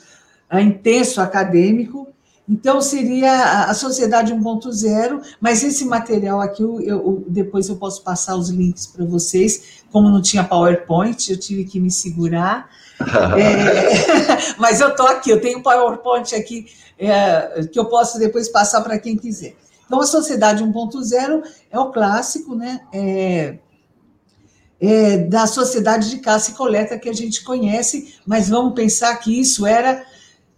[0.51, 2.09] intenso acadêmico.
[2.47, 8.35] Então, seria a Sociedade 1.0, mas esse material aqui, eu, eu, depois eu posso passar
[8.35, 9.85] os links para vocês.
[9.89, 12.69] Como não tinha PowerPoint, eu tive que me segurar.
[13.39, 16.65] é, mas eu estou aqui, eu tenho PowerPoint aqui
[16.99, 19.55] é, que eu posso depois passar para quem quiser.
[19.85, 22.81] Então, a Sociedade 1.0 é o clássico, né?
[22.91, 23.59] É,
[24.85, 29.39] é, da sociedade de caça e coleta que a gente conhece, mas vamos pensar que
[29.39, 30.05] isso era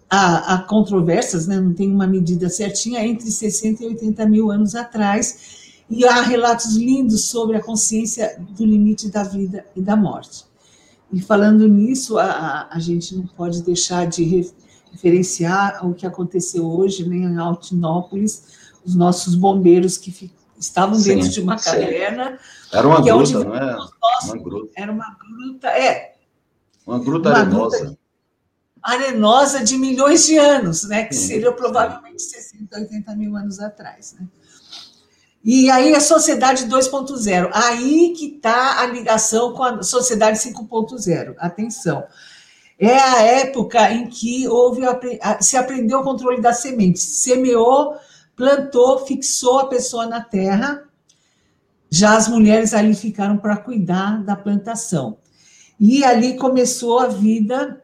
[0.09, 5.75] há, controvérsias, né, não tem uma medida certinha, entre 60 e 80 mil anos atrás,
[5.87, 10.43] e há relatos lindos sobre a consciência do limite da vida e da morte.
[11.13, 14.49] E falando nisso, a, a gente não pode deixar de
[14.91, 18.43] referenciar o que aconteceu hoje né, em Altinópolis,
[18.83, 20.11] os nossos bombeiros que
[20.65, 22.39] estavam sim, dentro de uma caverna.
[22.71, 23.77] Era uma é gruta, não é?
[24.23, 24.71] Uma gruta.
[24.75, 26.15] Era uma gruta, é.
[26.85, 27.79] Uma gruta uma arenosa.
[27.79, 27.99] Gruta,
[28.81, 31.05] arenosa de milhões de anos, né?
[31.05, 34.27] Que seria provavelmente 60, 80 mil anos atrás, né?
[35.43, 41.35] E aí a sociedade 2.0, aí que está a ligação com a sociedade 5.0.
[41.37, 42.03] Atenção.
[42.79, 44.81] É a época em que houve
[45.39, 47.95] se aprendeu o controle das sementes, semeou,
[48.35, 50.83] plantou, fixou a pessoa na terra.
[51.89, 55.17] Já as mulheres ali ficaram para cuidar da plantação.
[55.79, 57.83] E ali começou a vida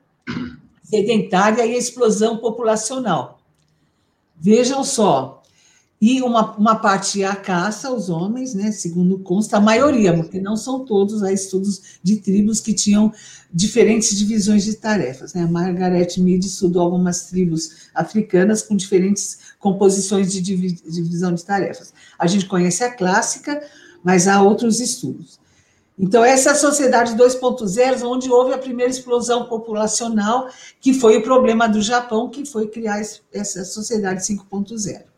[0.83, 3.39] sedentária e a explosão populacional.
[4.35, 5.40] Vejam só,
[6.01, 10.57] e uma, uma parte a caça, os homens, né, segundo consta, a maioria, porque não
[10.57, 13.13] são todos, há estudos de tribos que tinham
[13.53, 15.35] diferentes divisões de tarefas.
[15.35, 15.43] Né?
[15.43, 21.93] A Margaret Mead estudou algumas tribos africanas com diferentes composições de divisão de tarefas.
[22.17, 23.61] A gente conhece a clássica,
[24.03, 25.39] mas há outros estudos.
[25.99, 31.21] Então, essa é a sociedade 2.0, onde houve a primeira explosão populacional, que foi o
[31.21, 32.99] problema do Japão, que foi criar
[33.31, 35.10] essa sociedade 5.0.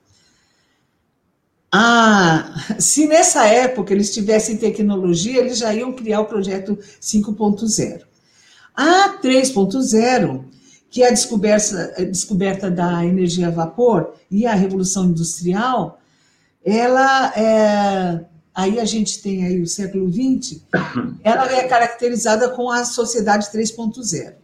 [1.75, 8.03] Ah, se nessa época eles tivessem tecnologia, eles já iam criar o projeto 5.0.
[8.75, 10.45] A 3.0,
[10.91, 15.99] que é a descoberta, a descoberta da energia a vapor e a revolução industrial,
[16.63, 20.61] ela é, aí a gente tem aí o século XX,
[21.25, 24.35] ela é caracterizada com a sociedade 3.0.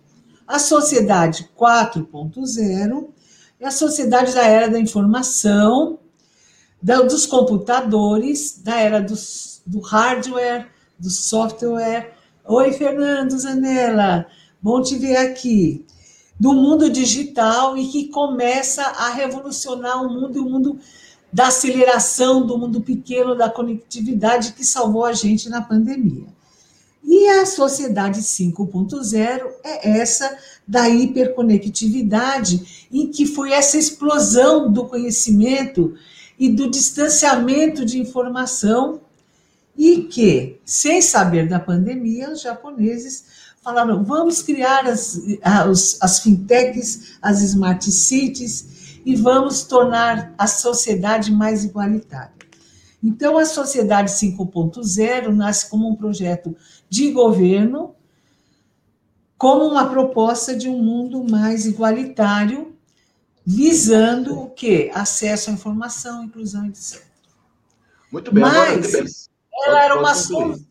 [0.47, 3.07] A sociedade 4.0
[3.59, 5.99] é a sociedade da era da informação,
[6.81, 12.13] dos computadores, da era dos, do hardware, do software.
[12.45, 14.25] Oi, Fernando Zanella,
[14.61, 15.85] bom te ver aqui.
[16.39, 20.79] Do mundo digital e que começa a revolucionar o mundo o mundo
[21.31, 26.27] da aceleração do mundo pequeno, da conectividade que salvou a gente na pandemia.
[27.03, 30.37] E a sociedade 5.0 é essa
[30.67, 35.95] da hiperconectividade, em que foi essa explosão do conhecimento
[36.39, 39.01] e do distanciamento de informação,
[39.77, 43.25] e que, sem saber da pandemia, os japoneses
[43.61, 51.31] falaram: vamos criar as, as, as fintechs, as smart cities, e vamos tornar a sociedade
[51.31, 52.39] mais igualitária.
[53.01, 56.55] Então, a Sociedade 5.0 nasce como um projeto
[56.89, 57.95] de governo,
[59.37, 62.75] como uma proposta de um mundo mais igualitário
[63.45, 64.91] visando o quê?
[64.93, 67.01] Acesso à informação, inclusão, etc.
[68.11, 68.43] Muito bem.
[68.43, 69.09] Mas agora,
[69.65, 70.65] ela era uma solução.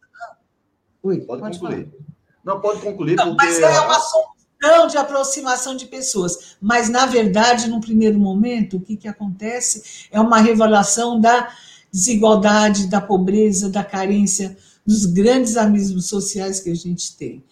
[1.02, 1.87] Pode, pode concluir.
[1.87, 2.04] Falar.
[2.44, 3.16] Não, pode concluir.
[3.16, 3.46] Não, porque...
[3.46, 6.57] Mas ela é uma solução de aproximação de pessoas.
[6.61, 11.52] Mas, na verdade, no primeiro momento, o que, que acontece é uma revelação da
[11.92, 17.44] desigualdade, da pobreza, da carência, dos grandes abismos sociais que a gente tem.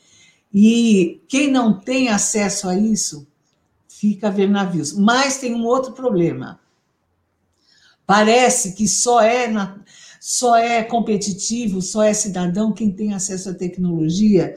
[0.52, 3.26] E quem não tem acesso a isso
[3.99, 4.93] fica a ver navios.
[4.93, 6.61] Mas tem um outro problema.
[8.07, 9.79] Parece que só é, na,
[10.21, 14.55] só é competitivo, só é cidadão quem tem acesso à tecnologia.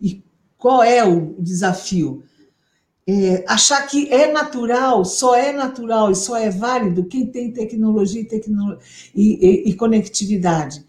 [0.00, 0.22] E
[0.58, 2.22] qual é o desafio?
[3.04, 8.20] É, achar que é natural, só é natural e só é válido quem tem tecnologia
[8.20, 8.78] e, tecno
[9.12, 10.84] e, e, e conectividade.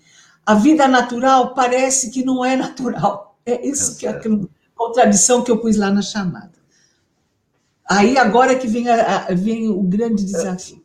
[0.46, 3.40] A vida natural parece que não é natural.
[3.46, 4.22] É isso é que é a
[4.76, 6.63] contradição que eu pus lá na chamada.
[7.90, 10.84] Aí agora que vem, a, a, vem o grande desafio.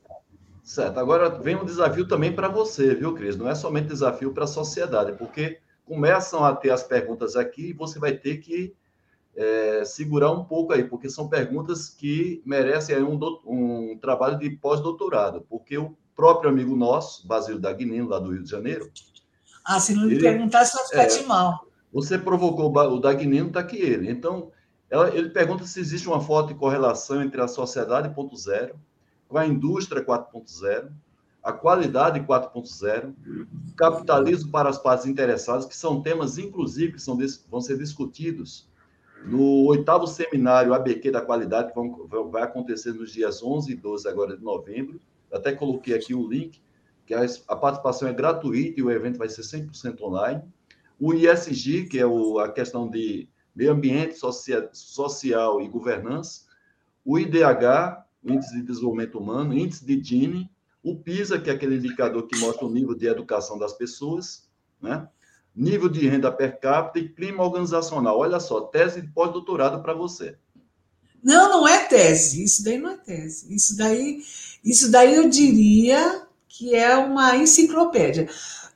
[0.62, 3.36] Certo, agora vem um desafio também para você, viu, Cris?
[3.36, 7.72] Não é somente desafio para a sociedade, porque começam a ter as perguntas aqui e
[7.72, 8.74] você vai ter que
[9.34, 15.46] é, segurar um pouco aí, porque são perguntas que merecem um, um trabalho de pós-doutorado,
[15.48, 18.90] porque o próprio amigo nosso, Basílio Dagnino, lá do Rio de Janeiro.
[19.64, 21.66] Ah, se não me perguntasse, eu ficar é, mal.
[21.92, 24.10] Você provocou o Dagnino, está aqui ele.
[24.10, 24.50] Então,
[24.90, 28.74] ela, ele pergunta se existe uma forte correlação entre a sociedade 4.0
[29.28, 30.90] com a indústria 4.0,
[31.42, 33.14] a qualidade 4.0,
[33.76, 37.16] capitalismo para as partes interessadas, que são temas, inclusive, que são,
[37.50, 38.66] vão ser discutidos
[39.24, 44.08] no oitavo seminário ABQ da qualidade, que vão, vai acontecer nos dias 11 e 12
[44.08, 45.00] agora de novembro.
[45.32, 46.60] Até coloquei aqui o link,
[47.04, 50.42] que a, a participação é gratuita e o evento vai ser 100% online.
[50.98, 54.18] O ISG, que é o, a questão de meio ambiente,
[54.72, 56.42] social, e governança,
[57.04, 60.50] o IDH, Índice de Desenvolvimento Humano, Índice de Gini,
[60.82, 64.48] o PISA, que é aquele indicador que mostra o nível de educação das pessoas,
[64.80, 65.08] né?
[65.54, 68.18] nível de renda per capita e clima organizacional.
[68.18, 70.36] Olha só, tese de pós-doutorado para você.
[71.22, 72.44] Não, não é tese.
[72.44, 73.52] Isso daí não é tese.
[73.52, 74.22] Isso daí,
[74.64, 78.28] isso daí eu diria que é uma enciclopédia.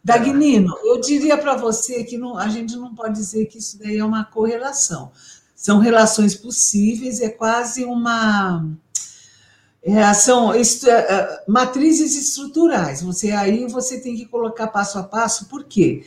[0.05, 3.99] Dagnino, eu diria para você que não, a gente não pode dizer que isso daí
[3.99, 5.13] é uma correlação.
[5.55, 8.69] São relações possíveis, é quase uma.
[9.81, 13.01] É, são é, é, matrizes estruturais.
[13.03, 16.05] Você aí você tem que colocar passo a passo, por quê?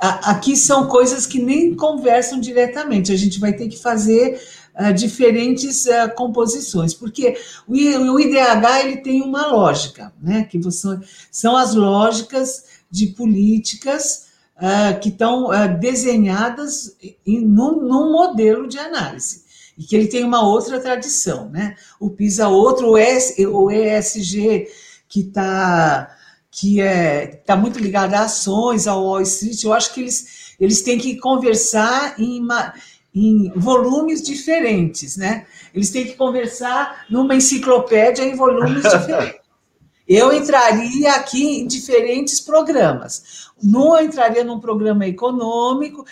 [0.00, 3.12] A, aqui são coisas que nem conversam diretamente.
[3.12, 4.42] A gente vai ter que fazer
[4.76, 5.84] uh, diferentes
[6.16, 7.36] composições, porque
[7.68, 10.42] o, o IDH ele tem uma lógica, né?
[10.50, 10.98] Que você,
[11.30, 18.78] são as lógicas de políticas uh, que estão uh, desenhadas em, num, num, modelo de
[18.78, 19.42] análise,
[19.76, 21.74] e que ele tem uma outra tradição, né?
[21.98, 24.68] O PISA outro, o, S, o ESG,
[25.08, 26.16] que está
[26.56, 30.82] que é tá muito ligado a ações, ao Wall Street, eu acho que eles, eles
[30.82, 32.46] têm que conversar em,
[33.12, 35.46] em volumes diferentes, né?
[35.74, 39.40] Eles têm que conversar numa enciclopédia em volumes diferentes.
[40.06, 43.48] Eu entraria aqui em diferentes programas.
[43.62, 46.04] Não entraria num programa econômico,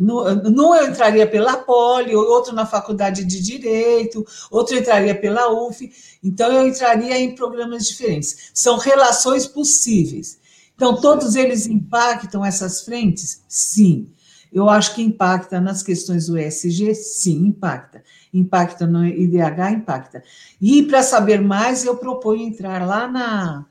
[0.00, 5.90] Num eu entraria pela Poli, outro na Faculdade de Direito, outro entraria pela UF.
[6.22, 8.50] Então, eu entraria em programas diferentes.
[8.54, 10.38] São relações possíveis.
[10.74, 13.42] Então, todos eles impactam essas frentes?
[13.48, 14.08] Sim.
[14.52, 18.02] Eu acho que impacta nas questões do ESG, sim, impacta.
[18.32, 20.22] Impacta no IDH, impacta.
[20.60, 23.64] E para saber mais, eu proponho entrar lá na,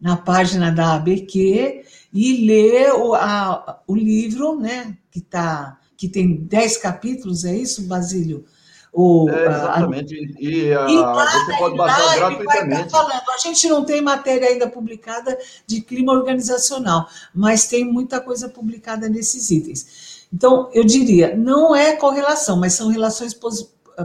[0.00, 6.36] na página da ABQ e ler o, a, o livro, né, que, tá, que tem
[6.36, 8.44] 10 capítulos, é isso, Basílio?
[8.92, 10.14] O, é, exatamente.
[10.14, 12.90] A, e, a, e lá, você pode baixar gratuitamente.
[12.90, 13.22] Falando.
[13.34, 19.08] A gente não tem matéria ainda publicada de clima organizacional, mas tem muita coisa publicada
[19.08, 20.17] nesses itens.
[20.32, 23.34] Então, eu diria, não é correlação, mas são relações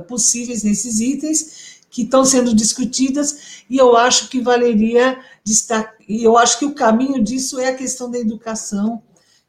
[0.08, 6.36] possíveis nesses itens que estão sendo discutidas, e eu acho que valeria destacar, e eu
[6.38, 9.04] acho que o caminho disso é a questão da educação,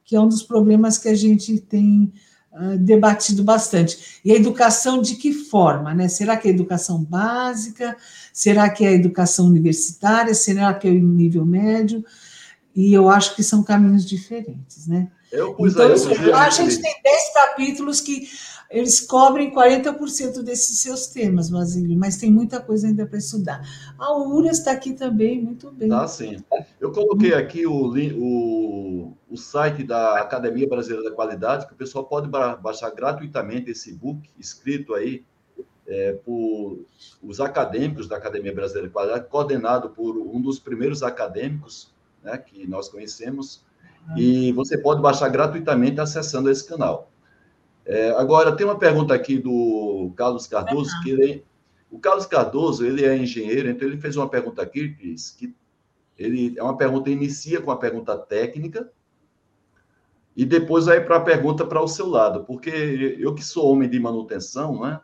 [0.04, 2.12] que é um dos problemas que a gente tem
[2.52, 4.20] uh, debatido bastante.
[4.22, 5.94] E a educação de que forma?
[5.94, 6.08] Né?
[6.08, 7.96] Será que é a educação básica?
[8.30, 10.34] Será que é a educação universitária?
[10.34, 12.04] Será que é o nível médio?
[12.76, 15.08] E eu acho que são caminhos diferentes, né?
[15.34, 18.28] Eu, então, eu, a gente tem 10 capítulos que
[18.70, 23.62] eles cobrem 40% desses seus temas, Basílio, mas tem muita coisa ainda para estudar.
[23.98, 25.88] A URAS está aqui também, muito bem.
[25.88, 26.42] Tá, sim.
[26.80, 32.04] Eu coloquei aqui o, o, o site da Academia Brasileira da Qualidade, que o pessoal
[32.04, 35.24] pode baixar gratuitamente esse book escrito aí
[35.86, 36.78] é, por
[37.22, 42.66] os acadêmicos da Academia Brasileira da Qualidade, coordenado por um dos primeiros acadêmicos né, que
[42.66, 43.63] nós conhecemos,
[44.16, 47.10] e você pode baixar gratuitamente acessando esse canal.
[47.84, 51.44] É, agora, tem uma pergunta aqui do Carlos Cardoso, que ele,
[51.90, 55.54] o Carlos Cardoso, ele é engenheiro, então ele fez uma pergunta aqui, Cris, que
[56.18, 58.90] ele é uma pergunta, inicia com a pergunta técnica,
[60.36, 63.88] e depois vai para a pergunta para o seu lado, porque eu que sou homem
[63.88, 65.00] de manutenção, né,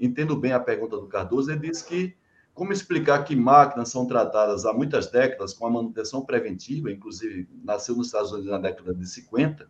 [0.00, 2.14] entendo bem a pergunta do Cardoso, ele diz que
[2.54, 7.96] como explicar que máquinas são tratadas há muitas décadas com a manutenção preventiva, inclusive nasceu
[7.96, 9.68] nos Estados Unidos na década de 50,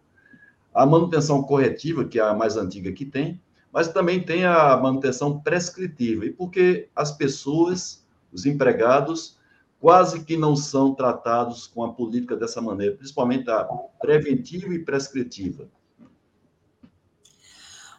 [0.74, 3.40] a manutenção corretiva, que é a mais antiga que tem,
[3.72, 6.26] mas também tem a manutenção prescritiva.
[6.26, 9.38] E porque as pessoas, os empregados,
[9.80, 13.64] quase que não são tratados com a política dessa maneira, principalmente a
[13.98, 15.66] preventiva e prescritiva.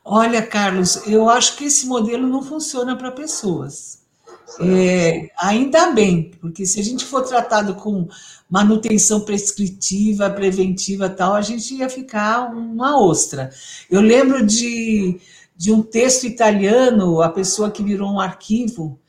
[0.03, 4.04] Olha, Carlos, eu acho que esse modelo não funciona para pessoas.
[4.59, 8.07] É, ainda bem, porque se a gente for tratado com
[8.49, 13.49] manutenção prescritiva, preventiva tal, a gente ia ficar uma ostra.
[13.89, 15.19] Eu lembro de,
[15.55, 18.99] de um texto italiano, a pessoa que virou um arquivo,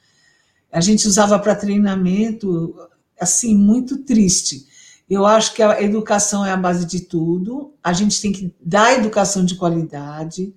[0.73, 2.75] a gente usava para treinamento,
[3.21, 4.67] assim, muito triste.
[5.09, 8.95] Eu acho que a educação é a base de tudo, a gente tem que dar
[8.95, 10.53] educação de qualidade,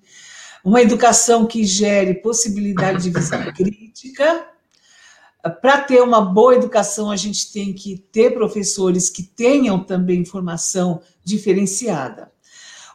[0.64, 4.46] uma educação que gere possibilidade de visão crítica,
[5.60, 11.00] para ter uma boa educação, a gente tem que ter professores que tenham também formação
[11.24, 12.30] diferenciada.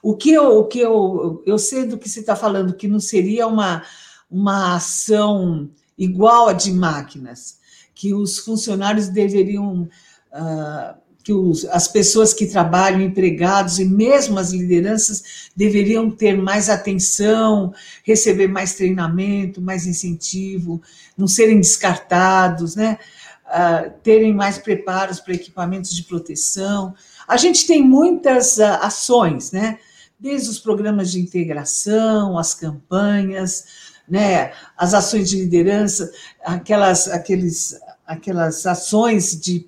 [0.01, 2.99] O que eu, o que eu, eu sei do que você está falando, que não
[2.99, 3.83] seria uma,
[4.29, 7.57] uma ação igual a de máquinas,
[7.95, 9.89] que os funcionários deveriam
[10.31, 16.69] uh, que os, as pessoas que trabalham, empregados e mesmo as lideranças deveriam ter mais
[16.69, 17.73] atenção,
[18.03, 20.79] receber mais treinamento, mais incentivo,
[21.17, 22.99] não serem descartados, né?
[23.47, 26.93] Uh, terem mais preparos para equipamentos de proteção.
[27.27, 29.79] A gente tem muitas uh, ações, né?
[30.19, 33.65] Desde os programas de integração, as campanhas,
[34.07, 34.51] né?
[34.77, 36.11] As ações de liderança,
[36.45, 39.67] aquelas, aqueles, aquelas ações de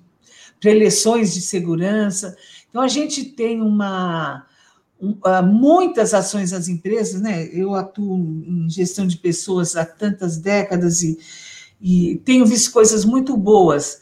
[0.60, 2.36] preleções de segurança.
[2.68, 4.46] Então, a gente tem uma,
[5.00, 7.48] um, ah, muitas ações nas empresas, né?
[7.52, 11.18] Eu atuo em gestão de pessoas há tantas décadas e,
[11.80, 14.00] e tenho visto coisas muito boas.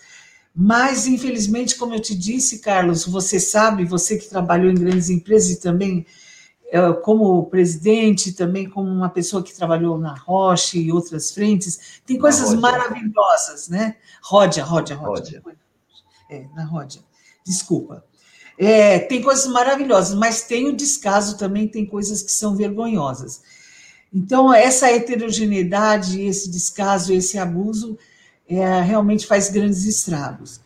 [0.55, 5.51] Mas, infelizmente, como eu te disse, Carlos, você sabe, você que trabalhou em grandes empresas
[5.51, 6.07] e também
[6.71, 12.19] é, como presidente, também como uma pessoa que trabalhou na Roche e outras frentes, tem
[12.19, 13.97] coisas maravilhosas, né?
[14.23, 15.43] Ródia, Ródia, Ródia.
[15.45, 15.66] Ródia
[16.31, 17.03] é, na Ródia,
[17.45, 18.05] desculpa.
[18.59, 23.43] É, tem coisas maravilhosas, mas tem o descaso também, tem coisas que são vergonhosas.
[24.13, 27.99] Então, essa heterogeneidade, esse descaso, esse abuso,
[28.49, 30.61] é, realmente faz grandes estragos.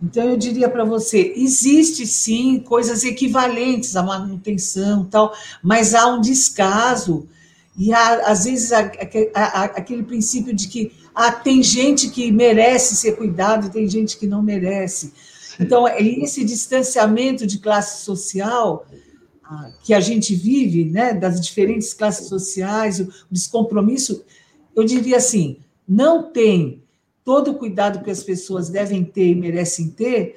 [0.00, 6.20] Então, eu diria para você: existe sim coisas equivalentes à manutenção, tal, mas há um
[6.20, 7.26] descaso,
[7.76, 8.90] e há, às vezes, há,
[9.34, 14.26] há, aquele princípio de que ah, tem gente que merece ser cuidado, tem gente que
[14.26, 15.12] não merece.
[15.58, 18.86] Então, é esse distanciamento de classe social,
[19.82, 24.24] que a gente vive, né, das diferentes classes sociais, o descompromisso,
[24.74, 26.82] eu diria assim, não tem
[27.24, 30.36] todo o cuidado que as pessoas devem ter e merecem ter,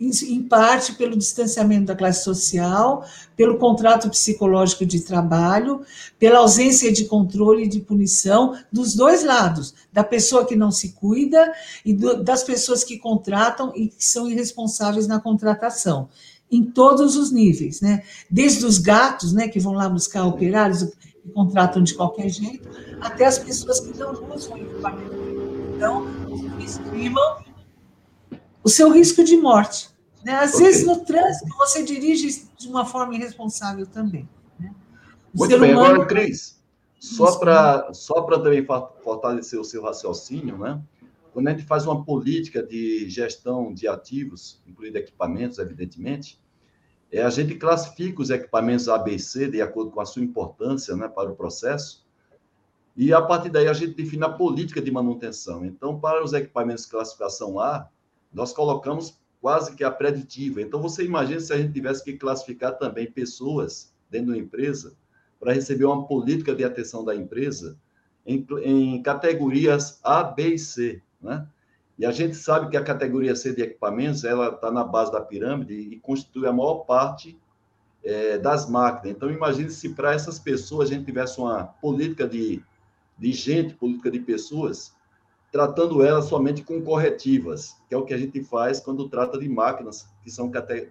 [0.00, 3.04] em parte pelo distanciamento da classe social,
[3.36, 5.82] pelo contrato psicológico de trabalho,
[6.18, 10.92] pela ausência de controle e de punição dos dois lados, da pessoa que não se
[10.92, 11.52] cuida
[11.84, 16.08] e do, das pessoas que contratam e que são irresponsáveis na contratação,
[16.50, 18.02] em todos os níveis, né?
[18.28, 20.84] Desde os gatos, né, que vão lá buscar operários
[21.22, 22.68] que contratam de qualquer jeito,
[23.00, 25.14] até as pessoas que não usam o equipamento.
[25.76, 26.06] Então,
[26.58, 27.43] estimam
[28.64, 29.90] o seu risco de morte.
[30.24, 30.32] Né?
[30.32, 30.66] Às okay.
[30.66, 34.26] vezes, no trânsito, você dirige de uma forma irresponsável também.
[34.58, 34.74] Né?
[35.34, 35.94] Muito bem, humano...
[35.94, 36.58] agora, Cris,
[36.98, 38.66] só para só também
[39.02, 40.82] fortalecer o seu raciocínio, né?
[41.34, 46.40] quando a gente faz uma política de gestão de ativos, incluindo equipamentos, evidentemente,
[47.10, 51.30] é, a gente classifica os equipamentos ABC de acordo com a sua importância né, para
[51.30, 52.06] o processo,
[52.96, 55.64] e a partir daí a gente define a política de manutenção.
[55.64, 57.88] Então, para os equipamentos de classificação A,
[58.34, 60.60] nós colocamos quase que a preditiva.
[60.60, 64.94] Então, você imagina se a gente tivesse que classificar também pessoas dentro da empresa
[65.38, 67.78] para receber uma política de atenção da empresa
[68.26, 71.46] em, em categorias A, B e C, né?
[71.96, 75.20] E a gente sabe que a categoria C de equipamentos, ela está na base da
[75.20, 77.38] pirâmide e constitui a maior parte
[78.02, 79.16] é, das máquinas.
[79.16, 82.62] Então, imagine se para essas pessoas a gente tivesse uma política de,
[83.16, 84.93] de gente, política de pessoas,
[85.54, 89.48] tratando ela somente com corretivas, que é o que a gente faz quando trata de
[89.48, 90.88] máquinas que são cate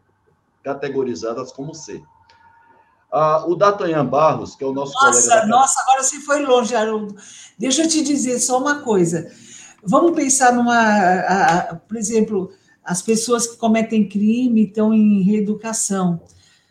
[0.63, 2.01] categorizadas como C.
[3.11, 5.47] Ah, o Datanhan Barros, que é o nosso nossa, colega...
[5.47, 7.13] Nossa, agora você foi longe, Haroldo.
[7.59, 9.29] Deixa eu te dizer só uma coisa.
[9.83, 10.77] Vamos pensar numa...
[10.77, 12.49] A, a, por exemplo,
[12.85, 16.21] as pessoas que cometem crime estão em reeducação.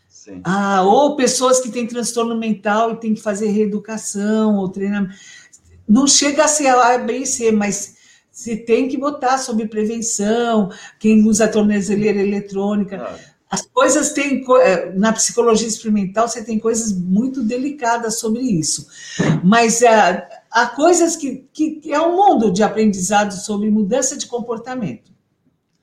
[0.09, 0.41] Sim.
[0.45, 5.15] Ah, ou pessoas que têm transtorno mental e têm que fazer reeducação ou treinamento
[5.89, 7.97] não chega a ser A, B C, mas
[8.31, 12.97] você tem que botar sobre prevenção, quem usa tornezeleira eletrônica.
[12.97, 13.33] Ah.
[13.53, 18.87] As coisas têm, eh, na psicologia experimental, você tem coisas muito delicadas sobre isso.
[19.45, 25.13] Mas é, há coisas que, que, é um mundo de aprendizado sobre mudança de comportamento.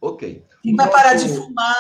[0.02, 0.44] Ok.
[0.64, 1.76] Quem vai parar de fumar.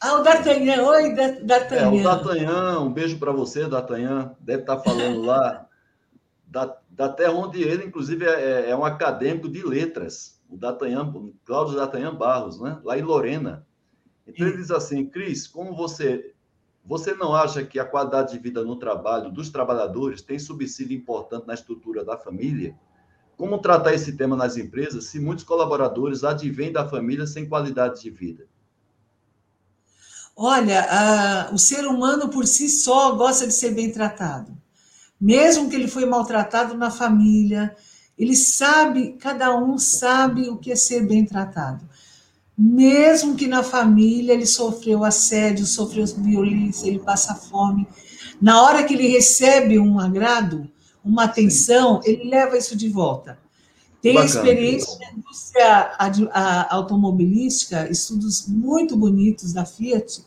[0.00, 0.82] Ah, o D'Artagnan.
[0.84, 1.96] Oi, D'Artagnan.
[1.96, 4.36] É, o D'Artagnan, um beijo para você, D'Artagnan.
[4.38, 5.66] Deve estar falando lá
[6.46, 11.74] da, da terra onde ele, inclusive, é, é um acadêmico de letras, o D'Artagnan, Cláudio
[11.74, 12.78] D'Artagnan Barros, né?
[12.84, 13.66] lá em Lorena.
[14.26, 16.34] Então, ele diz assim, Cris, como você,
[16.84, 21.46] você não acha que a qualidade de vida no trabalho dos trabalhadores tem subsídio importante
[21.46, 22.76] na estrutura da família?
[23.38, 28.10] Como tratar esse tema nas empresas se muitos colaboradores advêm da família sem qualidade de
[28.10, 28.46] vida?
[30.36, 34.61] Olha, a, o ser humano por si só gosta de ser bem tratado
[35.22, 37.76] mesmo que ele foi maltratado na família,
[38.18, 41.88] ele sabe, cada um sabe o que é ser bem tratado.
[42.58, 47.86] Mesmo que na família ele sofreu assédio, sofreu violência, ele passa fome,
[48.40, 50.68] na hora que ele recebe um agrado,
[51.04, 53.38] uma atenção, ele leva isso de volta.
[54.00, 60.24] Tem Bacana, experiência na indústria automobilística, estudos muito bonitos da Fiat,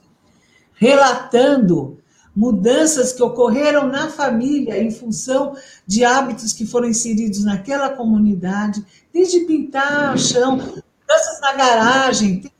[0.74, 2.00] relatando
[2.36, 5.56] mudanças que ocorreram na família em função
[5.88, 12.52] de hábitos que foram inseridos naquela comunidade, desde pintar o chão, mudanças na garagem.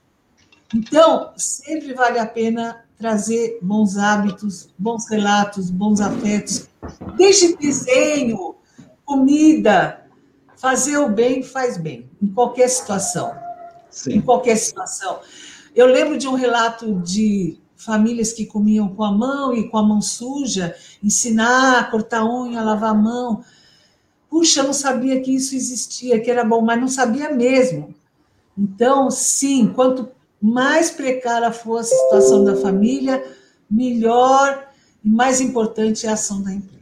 [0.74, 6.68] Então, sempre vale a pena trazer bons hábitos, bons relatos, bons afetos,
[7.16, 8.56] desde desenho,
[9.04, 10.06] comida,
[10.56, 13.34] fazer o bem faz bem, em qualquer situação.
[13.90, 14.14] Sim.
[14.14, 15.20] Em qualquer situação.
[15.74, 19.82] Eu lembro de um relato de famílias que comiam com a mão e com a
[19.82, 23.44] mão suja, ensinar a cortar unha, lavar a mão.
[24.28, 27.94] Puxa, eu não sabia que isso existia, que era bom, mas não sabia mesmo.
[28.58, 30.08] Então, sim, quanto
[30.40, 33.22] mais precária for a situação da família,
[33.70, 34.68] melhor
[35.04, 36.76] e mais importante é a ação da empresa.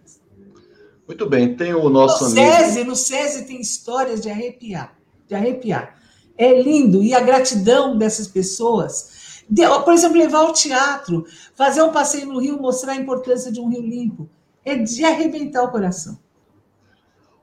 [1.06, 2.84] Muito bem, tem o nosso no amigo.
[2.86, 4.96] No SESI tem histórias de arrepiar,
[5.28, 5.98] de arrepiar.
[6.36, 9.13] É lindo, e a gratidão dessas pessoas
[9.84, 13.68] por exemplo, levar ao teatro, fazer um passeio no rio, mostrar a importância de um
[13.68, 14.28] rio limpo.
[14.64, 16.18] É de arrebentar o coração.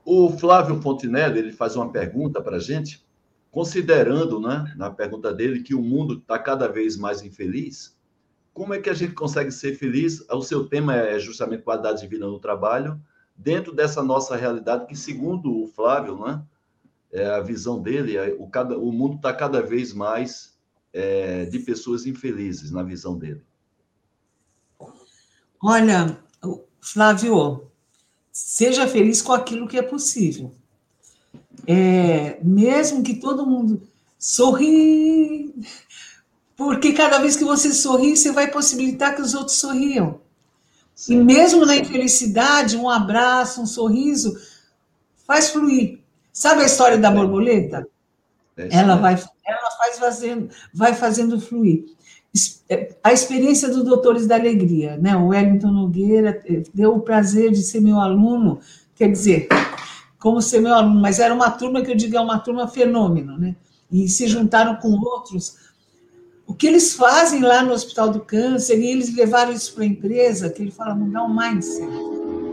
[0.04, 3.06] O Flávio Fontinelli ele faz uma pergunta para a gente,
[3.52, 7.95] considerando, né, na pergunta dele, que o mundo está cada vez mais infeliz.
[8.54, 10.26] Como é que a gente consegue ser feliz?
[10.30, 12.99] O seu tema é justamente qualidade de vida no trabalho,
[13.36, 16.41] dentro dessa nossa realidade, que, segundo o Flávio, né,
[17.12, 20.51] é a visão dele, é, o, cada, o mundo está cada vez mais
[20.94, 23.42] é, de pessoas infelizes, na visão dele?
[25.62, 26.18] Olha,
[26.82, 27.68] Flávio,
[28.32, 30.54] seja feliz com aquilo que é possível.
[31.68, 33.88] É, mesmo que todo mundo
[34.18, 35.54] sorri,
[36.56, 40.20] porque cada vez que você sorri, você vai possibilitar que os outros sorriam.
[40.96, 44.36] Sim, e mesmo na infelicidade, um abraço, um sorriso,
[45.26, 46.00] faz fluir.
[46.34, 47.88] Sabe a história da borboleta?
[48.58, 49.14] É ela vai,
[49.45, 51.86] ela faz fazendo, vai fazendo fluir.
[52.70, 55.16] É, a experiência dos Doutores da Alegria, né?
[55.18, 58.60] O Wellington Nogueira eh, deu o prazer de ser meu aluno,
[58.95, 59.49] quer dizer,
[60.18, 63.38] como ser meu aluno, mas era uma turma que eu digo é uma turma fenômeno,
[63.38, 63.56] né?
[63.91, 65.58] E se juntaram com outros.
[66.47, 69.88] O que eles fazem lá no Hospital do Câncer, e eles levaram isso para a
[69.88, 71.88] empresa, que ele fala, mudar um mindset.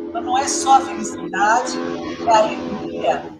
[0.08, 1.72] Então, não é só a felicidade,
[2.26, 3.37] é a alegria.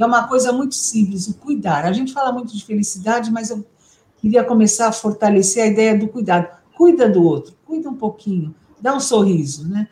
[0.00, 1.84] É uma coisa muito simples, o cuidar.
[1.84, 3.66] A gente fala muito de felicidade, mas eu
[4.16, 6.48] queria começar a fortalecer a ideia do cuidado.
[6.74, 9.88] Cuida do outro, cuida um pouquinho, dá um sorriso, né?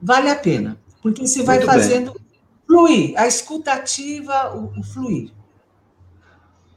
[0.00, 2.22] Vale a pena, porque você vai Muito fazendo bem.
[2.64, 5.32] fluir, a escutativa, o, o fluir.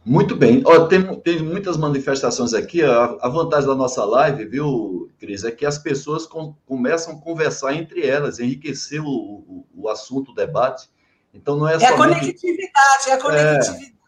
[0.04, 0.64] Muito bem.
[0.66, 2.82] Ó, tem, tem muitas manifestações aqui.
[2.82, 7.22] A, a, vantagem da nossa live, viu, Cris, é que as pessoas com, começam a
[7.22, 10.90] conversar entre elas, enriquecer o, o, o assunto, o debate.
[11.34, 11.94] Então não é, é somente...
[11.94, 13.86] a conectividade, é a conectividade.
[13.86, 14.00] É,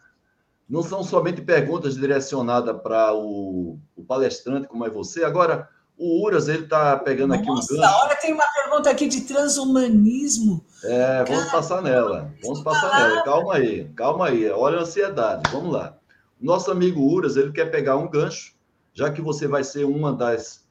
[0.68, 5.22] não são somente perguntas direcionadas para o, o, palestrante, como é você.
[5.22, 5.68] Agora,
[5.98, 7.94] o Uras, ele está pegando Nossa, aqui um gancho.
[8.02, 10.64] Olha, tem uma pergunta aqui de transhumanismo.
[10.82, 12.34] É, vamos Cara, passar nela.
[12.42, 13.22] Vamos passar nela.
[13.22, 14.50] Calma aí, calma aí.
[14.50, 15.42] Olha a ansiedade.
[15.52, 15.98] Vamos lá.
[16.40, 18.54] Nosso amigo Uras, ele quer pegar um gancho,
[18.92, 20.61] já que você vai ser uma das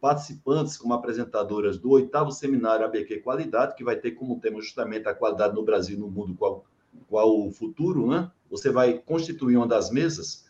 [0.00, 5.14] participantes como apresentadoras do oitavo seminário ABQ Qualidade, que vai ter como tema justamente a
[5.14, 6.64] qualidade no Brasil e no mundo, qual,
[7.08, 8.30] qual o futuro, né?
[8.50, 10.46] você vai constituir uma das mesas,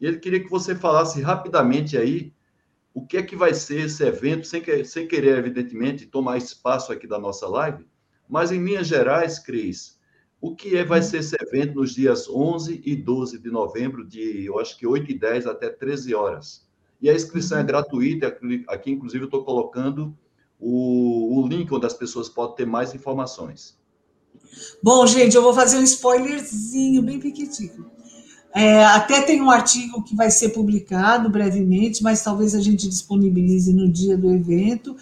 [0.00, 2.32] e ele queria que você falasse rapidamente aí
[2.94, 6.92] o que é que vai ser esse evento, sem, que, sem querer, evidentemente, tomar espaço
[6.92, 7.86] aqui da nossa live,
[8.28, 9.98] mas em linhas gerais, Cris,
[10.40, 14.44] o que é, vai ser esse evento nos dias 11 e 12 de novembro, de,
[14.44, 16.68] eu acho que 8 e 10 até 13 horas.
[17.02, 18.28] E a inscrição é gratuita,
[18.68, 20.16] aqui, inclusive, eu estou colocando
[20.58, 23.76] o, o link onde as pessoas podem ter mais informações.
[24.80, 27.90] Bom, gente, eu vou fazer um spoilerzinho bem pequenininho.
[28.54, 33.72] É, até tem um artigo que vai ser publicado brevemente, mas talvez a gente disponibilize
[33.72, 34.94] no dia do evento,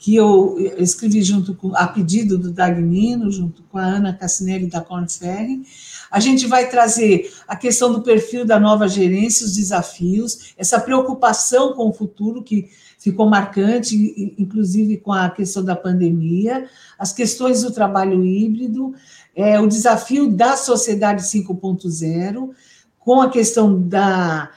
[0.00, 4.80] que eu escrevi junto com, a pedido do Dagnino, junto com a Ana Cassinelli da
[4.80, 5.62] Cornferri.
[6.10, 11.74] A gente vai trazer a questão do perfil da nova gerência, os desafios, essa preocupação
[11.74, 16.66] com o futuro que ficou marcante, inclusive com a questão da pandemia,
[16.98, 18.94] as questões do trabalho híbrido,
[19.36, 22.48] é, o desafio da sociedade 5.0,
[22.98, 24.50] com a questão da,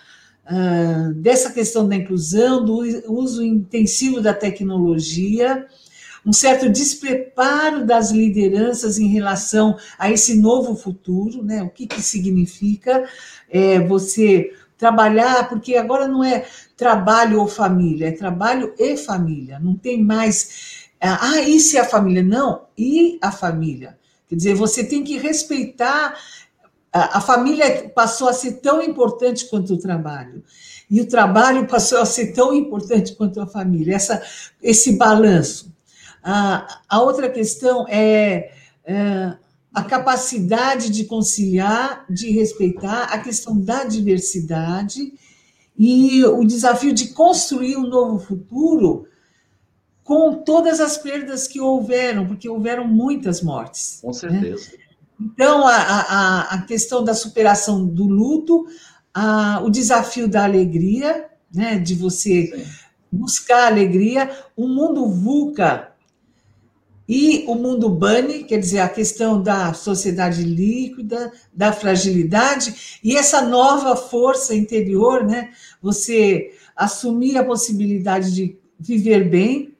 [0.46, 2.78] uh, dessa questão da inclusão, do
[3.12, 5.68] uso intensivo da tecnologia,
[6.26, 11.62] um certo despreparo das lideranças em relação a esse novo futuro, né?
[11.62, 13.04] O que, que significa
[13.50, 19.76] é, você trabalhar, porque agora não é trabalho ou família, é trabalho e família, não
[19.76, 20.90] tem mais.
[21.00, 22.24] Ah, e se a família?
[22.24, 23.98] Não, e a família.
[24.28, 26.18] Quer dizer, você tem que respeitar.
[26.94, 30.44] A, a família passou a ser tão importante quanto o trabalho.
[30.90, 33.96] E o trabalho passou a ser tão importante quanto a família.
[33.96, 34.22] Essa,
[34.62, 35.74] esse balanço.
[36.22, 38.52] A, a outra questão é,
[38.86, 39.34] é
[39.74, 45.14] a capacidade de conciliar, de respeitar a questão da diversidade
[45.78, 49.08] e o desafio de construir um novo futuro
[50.04, 54.00] com todas as perdas que houveram, porque houveram muitas mortes.
[54.02, 54.14] Com né?
[54.14, 54.72] certeza.
[54.74, 54.83] Né?
[55.24, 58.66] Então, a, a, a, questão da superação do luto,
[59.14, 62.66] a, o desafio da alegria, né, de você Sim.
[63.10, 65.94] buscar alegria, o mundo VUCA
[67.08, 73.42] e o mundo Bunny, quer dizer, a questão da sociedade líquida, da fragilidade, e essa
[73.42, 75.52] nova força interior, né?
[75.82, 79.76] Você assumir a possibilidade de viver bem.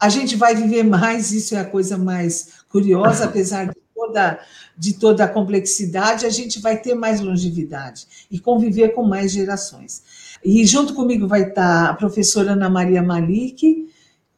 [0.00, 3.77] A gente vai viver mais, isso é a coisa mais curiosa, apesar de
[4.08, 4.40] toda,
[4.76, 10.02] de toda a complexidade, a gente vai ter mais longevidade e conviver com mais gerações.
[10.44, 13.86] E junto comigo vai estar a professora Ana Maria Malik,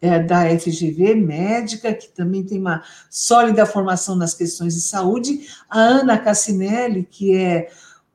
[0.03, 5.79] é, da FGV, médica, que também tem uma sólida formação nas questões de saúde, a
[5.79, 7.69] Ana Cassinelli, que é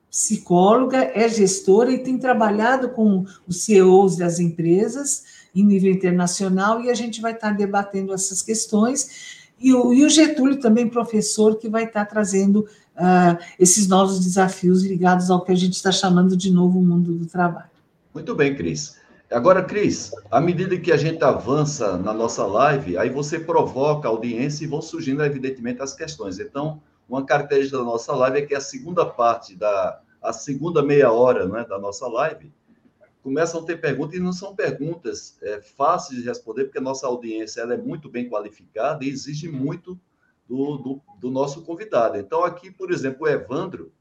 [0.09, 6.89] psicóloga, é gestora e tem trabalhado com os CEOs das empresas em nível internacional, e
[6.89, 9.44] a gente vai estar debatendo essas questões.
[9.59, 14.83] E o, e o Getúlio também, professor, que vai estar trazendo uh, esses novos desafios
[14.83, 17.69] ligados ao que a gente está chamando de novo mundo do trabalho.
[18.13, 18.97] Muito bem, Cris.
[19.31, 24.11] Agora, Cris, à medida que a gente avança na nossa live, aí você provoca a
[24.11, 26.39] audiência e vão surgindo, evidentemente, as questões.
[26.39, 31.11] Então, uma característica da nossa live é que a segunda parte, da a segunda meia
[31.11, 32.51] hora né, da nossa live,
[33.25, 37.07] começam a ter perguntas, e não são perguntas é, fáceis de responder, porque a nossa
[37.07, 39.99] audiência ela é muito bem qualificada e exige muito
[40.47, 42.19] do, do, do nosso convidado.
[42.19, 43.91] Então, aqui, por exemplo, o Evandro,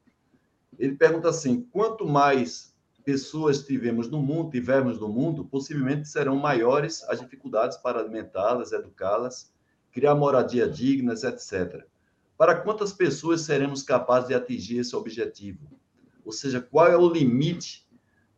[0.79, 7.03] ele pergunta assim: quanto mais pessoas tivemos no mundo, tivermos no mundo, possivelmente serão maiores
[7.05, 9.51] as dificuldades para alimentá-las, educá-las,
[9.91, 11.83] criar moradia dignas, etc.
[12.37, 15.67] Para quantas pessoas seremos capazes de atingir esse objetivo?
[16.27, 17.84] Ou seja, qual é o limite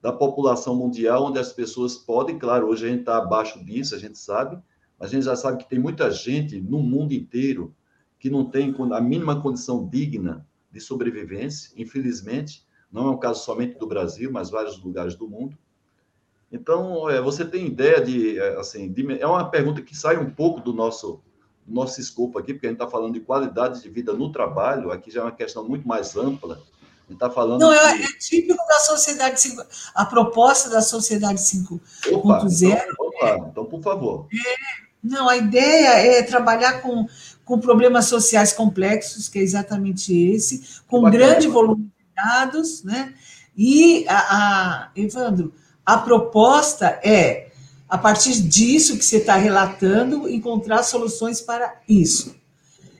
[0.00, 3.98] da população mundial onde as pessoas podem, claro, hoje a gente está abaixo disso, a
[3.98, 4.58] gente sabe,
[4.98, 7.74] mas a gente já sabe que tem muita gente no mundo inteiro
[8.18, 13.78] que não tem a mínima condição digna de sobrevivência, infelizmente, não é um caso somente
[13.78, 15.56] do Brasil, mas vários lugares do mundo.
[16.50, 20.30] Então, é, você tem ideia de, é, assim, de, é uma pergunta que sai um
[20.30, 21.20] pouco do nosso
[21.66, 25.10] nosso escopo aqui, porque a gente está falando de qualidade de vida no trabalho, aqui
[25.10, 26.62] já é uma questão muito mais ampla.
[27.08, 27.60] Está falando.
[27.60, 29.62] Não, é, é típico da sociedade 5.
[29.94, 31.80] A proposta da sociedade 5.0.
[32.06, 32.18] Então,
[32.98, 34.26] opa, então, por favor.
[34.32, 34.54] É,
[35.02, 37.06] não, a ideia é trabalhar com,
[37.44, 43.14] com problemas sociais complexos, que é exatamente esse, com grande volume dados, né?
[43.56, 45.54] E, a, a, Evandro,
[45.84, 47.50] a proposta é,
[47.88, 52.34] a partir disso que você está relatando, encontrar soluções para isso.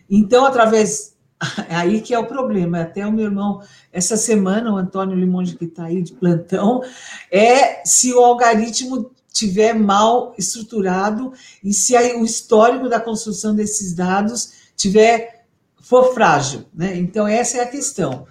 [0.08, 1.15] Então, através.
[1.68, 2.80] Aí que é o problema.
[2.80, 3.62] Até o meu irmão,
[3.92, 6.82] essa semana, o Antônio Limonde, que está aí de plantão,
[7.30, 11.32] é se o algoritmo tiver mal estruturado
[11.62, 15.44] e se o histórico da construção desses dados tiver
[15.78, 16.96] for frágil, né?
[16.96, 18.26] Então essa é a questão.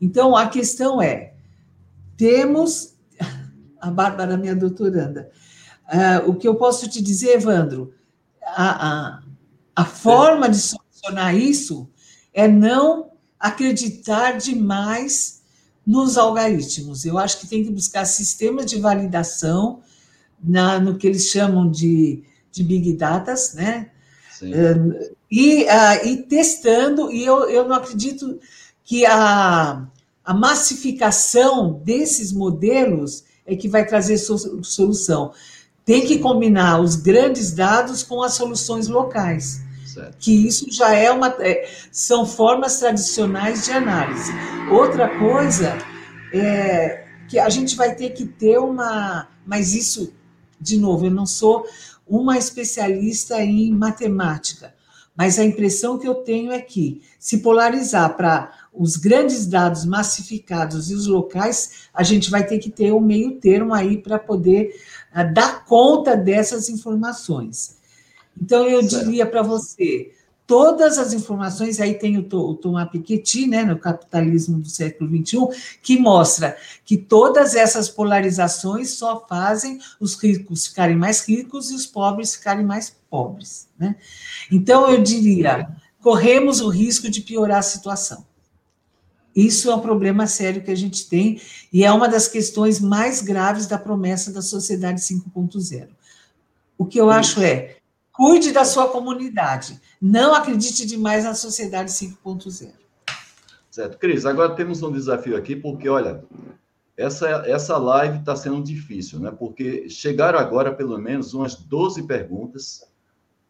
[0.00, 1.34] Então, a questão é:
[2.16, 2.94] temos.
[3.78, 5.30] A Bárbara, minha doutoranda.
[5.86, 7.94] Uh, o que eu posso te dizer, Evandro,
[8.42, 9.22] a, a,
[9.76, 11.88] a forma de solucionar isso
[12.36, 15.40] é não acreditar demais
[15.86, 17.06] nos algoritmos.
[17.06, 19.80] Eu acho que tem que buscar sistemas de validação
[20.44, 22.22] na, no que eles chamam de,
[22.52, 23.90] de big data, né?
[24.42, 28.38] Uh, e, uh, e testando, e eu, eu não acredito
[28.84, 29.86] que a,
[30.22, 35.32] a massificação desses modelos é que vai trazer solução.
[35.86, 39.64] Tem que combinar os grandes dados com as soluções locais.
[39.96, 40.16] Certo.
[40.18, 41.28] Que isso já é uma.
[41.40, 44.30] É, são formas tradicionais de análise.
[44.70, 45.78] Outra coisa
[46.34, 49.26] é que a gente vai ter que ter uma.
[49.46, 50.12] Mas isso,
[50.60, 51.66] de novo, eu não sou
[52.06, 54.74] uma especialista em matemática,
[55.16, 60.90] mas a impressão que eu tenho é que se polarizar para os grandes dados massificados
[60.90, 64.78] e os locais, a gente vai ter que ter um meio termo aí para poder
[65.10, 67.76] uh, dar conta dessas informações.
[68.40, 69.04] Então, eu certo.
[69.04, 70.12] diria para você,
[70.46, 75.38] todas as informações, aí tem o, o Thomas Piketty, né, no Capitalismo do século XXI,
[75.82, 81.86] que mostra que todas essas polarizações só fazem os ricos ficarem mais ricos e os
[81.86, 83.68] pobres ficarem mais pobres.
[83.78, 83.96] Né?
[84.50, 85.68] Então, eu diria,
[86.00, 88.24] corremos o risco de piorar a situação.
[89.34, 91.38] Isso é um problema sério que a gente tem
[91.70, 95.88] e é uma das questões mais graves da promessa da sociedade 5.0.
[96.78, 97.75] O que eu acho é,
[98.16, 102.72] cuide da sua comunidade, não acredite demais na sociedade 5.0.
[103.70, 103.98] Certo.
[103.98, 106.24] Cris, agora temos um desafio aqui, porque, olha,
[106.96, 109.30] essa, essa live está sendo difícil, né?
[109.30, 112.90] Porque chegaram agora, pelo menos, umas 12 perguntas,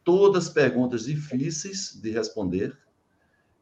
[0.03, 2.77] todas perguntas difíceis de responder,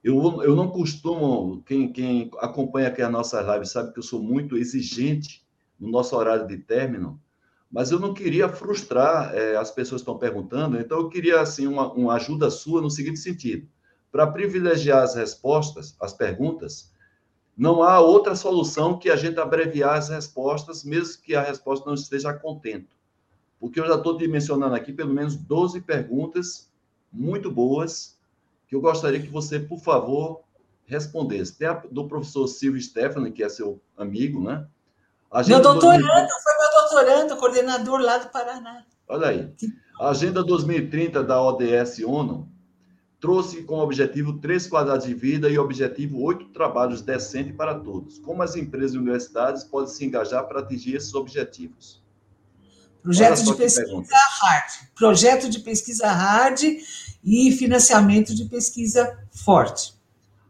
[0.03, 4.23] eu, eu não costumo, quem, quem acompanha aqui a nossa live sabe que eu sou
[4.23, 5.45] muito exigente
[5.79, 7.21] no nosso horário de término,
[7.75, 11.67] mas eu não queria frustrar é, as pessoas que estão perguntando, então eu queria assim
[11.67, 13.67] uma, uma ajuda sua no seguinte sentido:
[14.13, 16.93] para privilegiar as respostas, as perguntas,
[17.57, 21.95] não há outra solução que a gente abreviar as respostas, mesmo que a resposta não
[21.95, 22.95] esteja a contento.
[23.59, 26.71] Porque eu já estou dimensionando aqui pelo menos 12 perguntas
[27.13, 28.17] muito boas
[28.69, 30.43] que eu gostaria que você, por favor,
[30.87, 31.59] respondesse.
[31.59, 34.65] Tem a do professor Silvio Stefani, que é seu amigo, né?
[35.49, 36.29] Meu doutorando, 2030...
[36.45, 36.54] foi
[36.95, 38.85] doutorando, coordenador lá do Paraná.
[39.09, 39.55] Olha aí.
[40.01, 42.49] A Agenda 2030 da ODS ONU
[43.21, 48.19] trouxe como objetivo três quadrados de vida e objetivo oito trabalhos decentes para todos.
[48.19, 52.03] Como as empresas e universidades podem se engajar para atingir esses objetivos?
[53.03, 54.71] Projeto de pesquisa hard.
[54.95, 56.63] Projeto de pesquisa hard
[57.25, 59.95] e financiamento de pesquisa forte.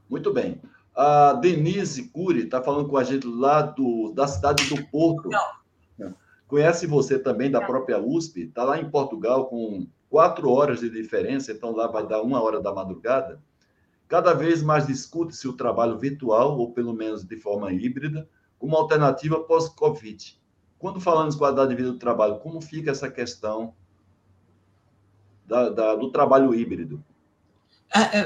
[0.09, 0.61] Muito bem.
[0.95, 5.29] A Denise Cury está falando com a gente lá do, da cidade do Porto.
[5.29, 5.64] Não.
[6.55, 11.51] Conhece você também da própria USP, está lá em Portugal com quatro horas de diferença,
[11.51, 13.43] então lá vai dar uma hora da madrugada.
[14.07, 19.41] Cada vez mais discute-se o trabalho virtual, ou pelo menos de forma híbrida, como alternativa
[19.41, 20.41] pós-Covid.
[20.79, 23.75] Quando falamos de qualidade de vida do trabalho, como fica essa questão
[25.45, 27.03] da, da, do trabalho híbrido?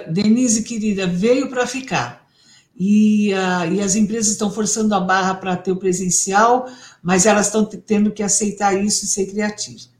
[0.06, 2.27] Denise, querida, veio para ficar.
[2.78, 6.66] E, uh, e, as empresas estão forçando a barra para ter o presencial,
[7.02, 9.90] mas elas estão tendo que aceitar isso e ser criativas.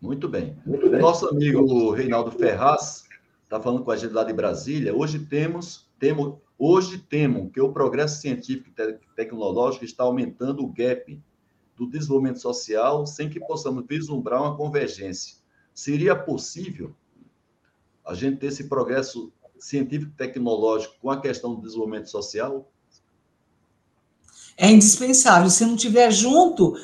[0.00, 0.56] Muito bem.
[0.66, 1.00] Muito bem.
[1.00, 3.04] Nosso amigo Reinaldo Ferraz
[3.44, 4.92] está falando com a gente lá de Brasília.
[4.92, 11.22] Hoje temos, temos, hoje temo que o progresso científico e tecnológico está aumentando o gap
[11.76, 15.36] do desenvolvimento social sem que possamos vislumbrar uma convergência.
[15.72, 16.92] Seria possível
[18.04, 22.70] a gente ter esse progresso científico e tecnológico com a questão do desenvolvimento social?
[24.56, 25.48] É indispensável.
[25.50, 26.74] Se não tiver junto,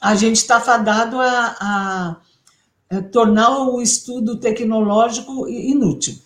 [0.00, 2.20] a gente está fadado a, a
[2.90, 6.18] é, tornar o estudo tecnológico inútil.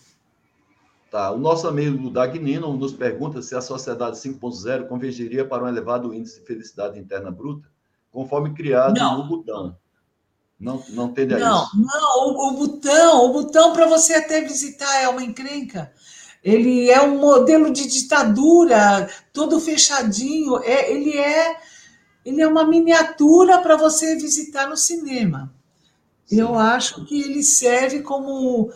[1.09, 1.31] Tá.
[1.31, 6.41] O nosso amigo Dagnino nos pergunta se a sociedade 5.0 convergiria para um elevado índice
[6.41, 7.69] de felicidade interna bruta,
[8.11, 9.19] conforme criado não.
[9.19, 9.77] no Butão.
[10.59, 11.77] Não, não tende a não, isso.
[11.77, 15.91] Não, o, o Butão, o Butão para você até visitar é uma encrenca.
[16.43, 20.57] Ele é um modelo de ditadura, todo fechadinho.
[20.63, 21.59] É, ele é,
[22.25, 25.53] ele é uma miniatura para você visitar no cinema.
[26.25, 26.39] Sim.
[26.39, 28.71] Eu acho que ele serve como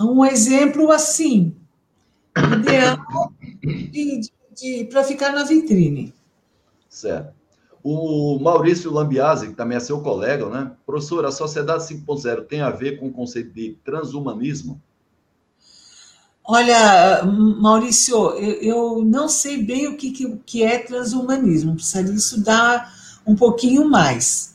[0.00, 1.54] um exemplo assim,
[2.58, 2.98] ideal
[3.60, 6.14] de, de, de para ficar na vitrine.
[6.88, 7.39] Certo.
[7.82, 10.72] O Maurício Lambiase, que também é seu colega, né?
[10.84, 14.80] Professor, a Sociedade 5.0 tem a ver com o conceito de transhumanismo?
[16.44, 22.92] Olha, Maurício, eu, não sei bem o que, que, que é transhumanismo, precisaria estudar
[23.26, 24.54] um pouquinho mais.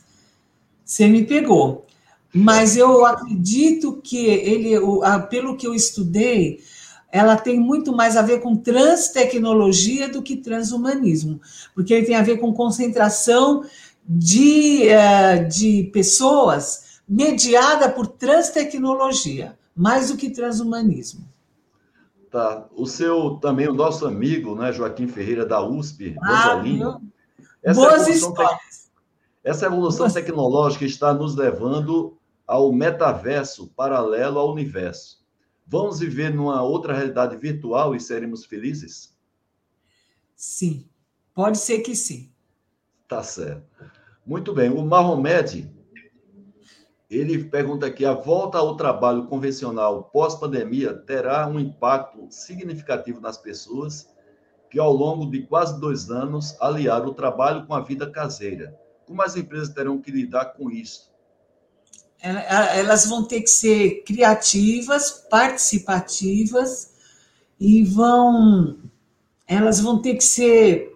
[0.84, 1.86] Você me pegou.
[2.32, 4.72] Mas eu acredito que ele,
[5.30, 6.60] pelo que eu estudei,
[7.10, 11.40] ela tem muito mais a ver com transtecnologia do que transhumanismo,
[11.74, 13.64] porque ele tem a ver com concentração
[14.06, 21.26] de, eh, de pessoas mediada por transtecnologia, mais do que transhumanismo.
[22.30, 22.66] Tá.
[22.74, 27.00] O seu também, o nosso amigo, né, Joaquim Ferreira da USP, ah, Rosalino.
[27.74, 28.90] Boas histórias.
[29.42, 35.24] Essa evolução tecnológica está nos levando ao metaverso paralelo ao universo.
[35.66, 39.16] Vamos viver numa outra realidade virtual e seremos felizes?
[40.34, 40.88] Sim,
[41.34, 42.30] pode ser que sim.
[43.08, 43.66] Tá certo.
[44.24, 44.70] Muito bem.
[44.70, 45.70] O Mahomed,
[47.10, 54.08] ele pergunta aqui: a volta ao trabalho convencional pós-pandemia terá um impacto significativo nas pessoas
[54.70, 59.22] que, ao longo de quase dois anos, aliaram o trabalho com a vida caseira como
[59.22, 61.14] as empresas terão que lidar com isso?
[62.26, 66.92] Elas vão ter que ser criativas, participativas
[67.60, 68.76] e vão
[69.46, 70.92] elas vão ter que ser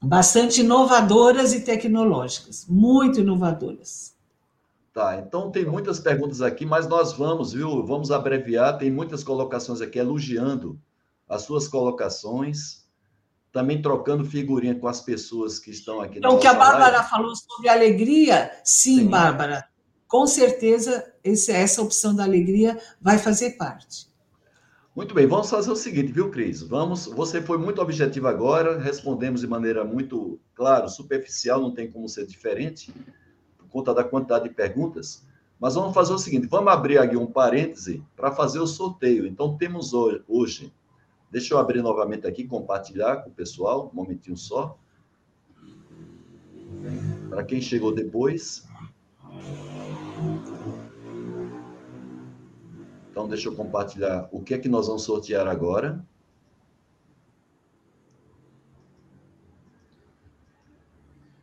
[0.00, 4.14] bastante inovadoras e tecnológicas, muito inovadoras.
[4.92, 7.84] Tá, então tem muitas perguntas aqui, mas nós vamos, viu?
[7.84, 8.78] Vamos abreviar.
[8.78, 10.78] Tem muitas colocações aqui elogiando
[11.28, 12.84] as suas colocações
[13.54, 16.18] também trocando figurinha com as pessoas que estão aqui.
[16.18, 17.08] Então, o que a Bárbara live.
[17.08, 19.64] falou sobre alegria, sim, sim, Bárbara,
[20.14, 24.06] com certeza esse, essa opção da alegria vai fazer parte.
[24.94, 26.62] Muito bem, vamos fazer o seguinte, viu, Cris?
[26.62, 32.08] Vamos, você foi muito objetivo agora, respondemos de maneira muito, claro, superficial, não tem como
[32.08, 32.94] ser diferente,
[33.58, 35.26] por conta da quantidade de perguntas.
[35.58, 39.26] Mas vamos fazer o seguinte, vamos abrir aqui um parêntese para fazer o sorteio.
[39.26, 40.72] Então, temos hoje, hoje
[41.28, 44.78] Deixa eu abrir novamente aqui, compartilhar com o pessoal, um momentinho só.
[47.28, 48.64] Para quem chegou depois.
[53.14, 56.04] Então, deixa eu compartilhar o que é que nós vamos sortear agora.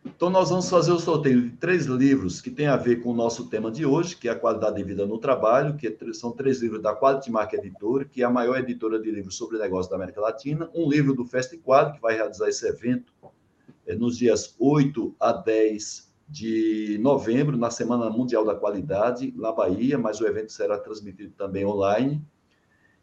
[0.06, 3.14] Então, nós vamos fazer o sorteio de três livros que tem a ver com o
[3.14, 6.62] nosso tema de hoje, que é a qualidade de vida no trabalho, que são três
[6.62, 9.96] livros da Quality Mark Editora, que é a maior editora de livros sobre negócios da
[9.96, 13.14] América Latina, um livro do Festiquad, que vai realizar esse evento
[13.88, 19.98] é, nos dias 8 a 10 de novembro, na Semana Mundial da Qualidade, na Bahia,
[19.98, 22.26] mas o evento será transmitido também online.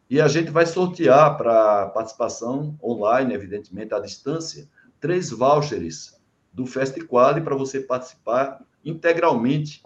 [0.09, 4.67] E a gente vai sortear para participação online, evidentemente, à distância,
[4.99, 6.19] três vouchers
[6.51, 9.83] do FestiQuali para você participar integralmente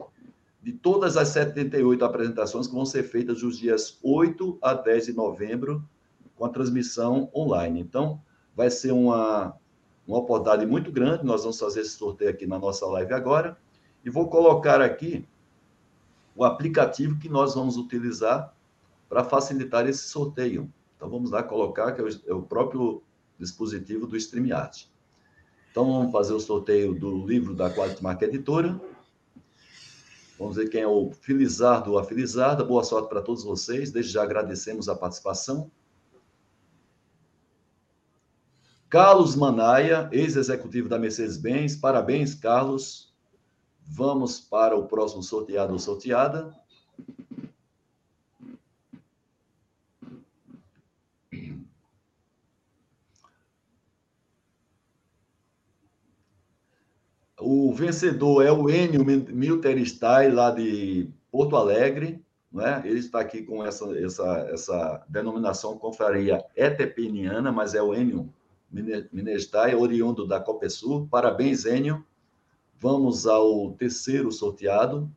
[0.62, 5.14] de todas as 78 apresentações que vão ser feitas dos dias 8 a 10 de
[5.14, 5.84] novembro,
[6.38, 7.82] com a transmissão online.
[7.82, 8.22] Então,
[8.56, 9.54] vai ser uma,
[10.08, 11.24] uma oportunidade muito grande.
[11.24, 13.58] Nós vamos fazer esse sorteio aqui na nossa live agora.
[14.04, 15.26] E vou colocar aqui
[16.36, 18.54] o aplicativo que nós vamos utilizar
[19.08, 20.72] para facilitar esse sorteio.
[20.96, 23.04] Então, vamos lá colocar, que é o é próprio
[23.40, 24.90] dispositivo do StreamYard.
[25.72, 28.80] Então, vamos fazer o sorteio do livro da Quality Mark Editora.
[30.38, 32.64] Vamos ver quem é o Filizardo ou a Filizarda.
[32.64, 33.92] Boa sorte para todos vocês.
[33.92, 35.70] Desde já agradecemos a participação.
[38.94, 41.76] Carlos Manaia, ex-executivo da Mercedes-Benz.
[41.78, 43.12] Parabéns, Carlos.
[43.82, 46.54] Vamos para o próximo sorteado ou sorteada.
[57.40, 62.24] O vencedor é o Enio Milterstai, lá de Porto Alegre.
[62.52, 62.84] Né?
[62.86, 68.32] Ele está aqui com essa, essa, essa denominação confraria etepeniana, mas é o Enio
[68.74, 71.08] Minestai, oriundo da Copesul.
[71.08, 72.04] Parabéns, Enio.
[72.80, 75.08] Vamos ao terceiro sorteado.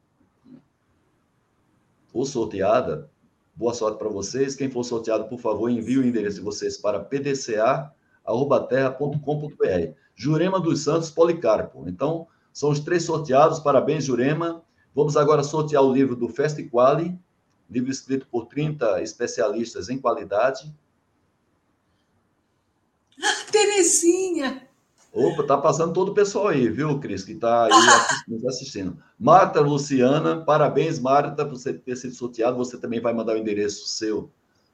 [2.12, 3.10] Ou sorteada.
[3.54, 4.54] Boa sorte para vocês.
[4.54, 9.92] Quem for sorteado, por favor, envie o endereço de vocês para pdca.terra.com.br.
[10.14, 11.88] Jurema dos Santos Policarpo.
[11.88, 13.60] Então, são os três sorteados.
[13.60, 14.62] Parabéns, Jurema.
[14.94, 17.18] Vamos agora sortear o livro do Festiquali,
[17.68, 20.72] livro escrito por 30 especialistas em qualidade.
[23.56, 24.68] Ah, Terezinha!
[25.12, 27.70] Opa, tá passando todo o pessoal aí, viu, Cris, que está aí
[28.28, 28.98] nos assistindo.
[29.18, 32.58] Marta Luciana, parabéns, Marta, por você ter sido sorteado.
[32.58, 34.30] Você também vai mandar o endereço seu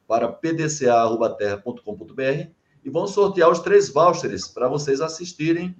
[0.08, 2.50] para pdca.terra.com.br
[2.84, 5.76] e vamos sortear os três vouchers para vocês assistirem.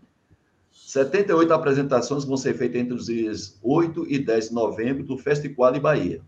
[0.71, 5.73] 78 apresentações vão ser feitas entre os dias 8 e 10 de novembro do Festival
[5.73, 6.23] de Bahia.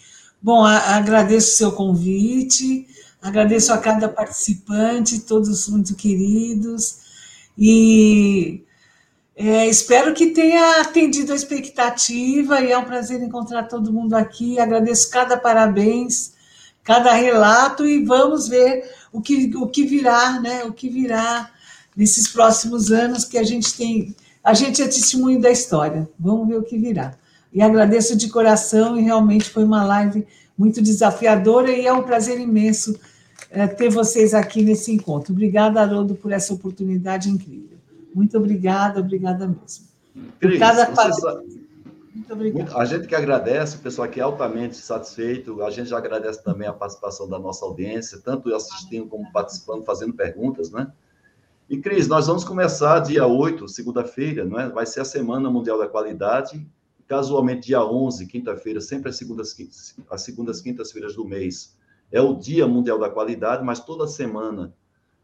[0.43, 2.89] Bom, agradeço o seu convite,
[3.23, 6.99] agradeço a cada participante, todos muito queridos,
[7.57, 8.65] e
[9.37, 14.59] é, espero que tenha atendido a expectativa, e é um prazer encontrar todo mundo aqui.
[14.59, 16.35] Agradeço cada parabéns,
[16.83, 18.83] cada relato, e vamos ver
[19.13, 20.65] o que, o que virá, né?
[20.65, 21.51] O que virá
[21.97, 24.15] nesses próximos anos que a gente tem.
[24.43, 26.09] A gente é testemunho da história.
[26.19, 27.15] Vamos ver o que virá.
[27.53, 32.41] E agradeço de coração, e realmente foi uma live muito desafiadora, e é um prazer
[32.41, 32.99] imenso
[33.51, 35.33] é, ter vocês aqui nesse encontro.
[35.33, 37.77] Obrigada, Haroldo, por essa oportunidade incrível.
[38.15, 39.85] Muito obrigada, obrigada mesmo.
[40.41, 40.87] Cris, cada
[42.15, 42.77] Muito obrigada.
[42.77, 45.63] A gente que agradece, o pessoal aqui é altamente satisfeito.
[45.63, 50.13] A gente já agradece também a participação da nossa audiência, tanto assistindo como participando, fazendo
[50.13, 50.93] perguntas, né?
[51.71, 54.69] E, Cris, nós vamos começar dia 8, segunda-feira, não é?
[54.69, 56.67] Vai ser a Semana Mundial da Qualidade,
[57.13, 59.55] Casualmente, dia 11, quinta-feira, sempre as segundas,
[60.11, 61.77] as segundas quintas-feiras do mês,
[62.11, 64.75] é o Dia Mundial da Qualidade, mas toda semana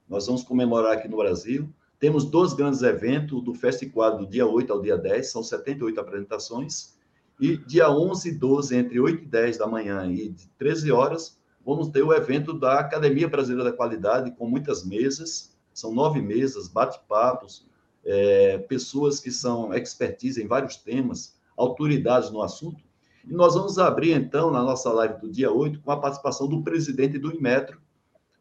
[0.07, 1.67] nós vamos comemorar aqui no Brasil.
[1.99, 6.97] Temos dois grandes eventos, do Festival do dia 8 ao dia 10, são 78 apresentações.
[7.41, 11.89] E dia 11 e 12, entre 8 e 10 da manhã e 13 horas, vamos
[11.89, 17.67] ter o evento da Academia Brasileira da Qualidade, com muitas mesas, são nove mesas, bate-papos,
[18.05, 22.83] é, pessoas que são expertise em vários temas, autoridades no assunto.
[23.25, 26.63] E nós vamos abrir, então, na nossa live do dia 8, com a participação do
[26.63, 27.81] presidente do Inmetro,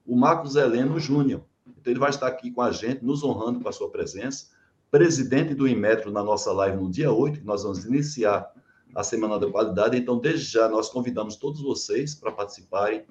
[0.06, 1.44] o Marcos Heleno Júnior.
[1.80, 4.48] Então, ele vai estar aqui com a gente, nos honrando com a sua presença.
[4.90, 8.52] Presidente do Inmetro na nossa live no dia 8, que nós vamos iniciar
[8.96, 9.98] a Semana da Qualidade.
[9.98, 13.04] Então, desde já, nós convidamos todos vocês para participarem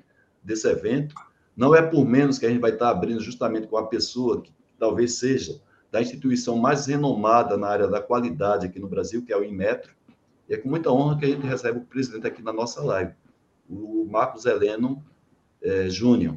[0.42, 1.14] desse evento.
[1.56, 4.52] Não é por menos que a gente vai estar abrindo justamente com a pessoa que
[4.78, 9.36] talvez seja da instituição mais renomada na área da qualidade aqui no Brasil, que é
[9.36, 9.94] o Inmetro.
[10.48, 13.12] E é com muita honra que a gente recebe o presidente aqui na nossa live,
[13.68, 15.02] o Marcos Heleno
[15.62, 16.36] é, Júnior.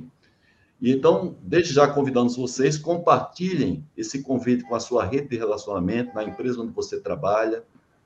[0.82, 6.16] E então, desde já convidamos vocês, compartilhem esse convite com a sua rede de relacionamento,
[6.16, 7.64] na empresa onde você trabalha,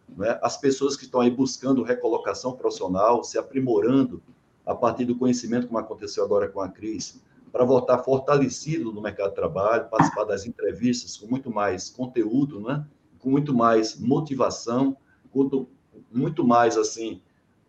[0.09, 0.39] né?
[0.41, 4.21] as pessoas que estão aí buscando recolocação profissional, se aprimorando
[4.65, 7.21] a partir do conhecimento, como aconteceu agora com a Cris,
[7.51, 12.83] para voltar fortalecido no mercado de trabalho, participar das entrevistas com muito mais conteúdo, né?
[13.19, 14.97] com muito mais motivação,
[15.31, 15.67] com
[16.11, 17.21] muito mais, assim,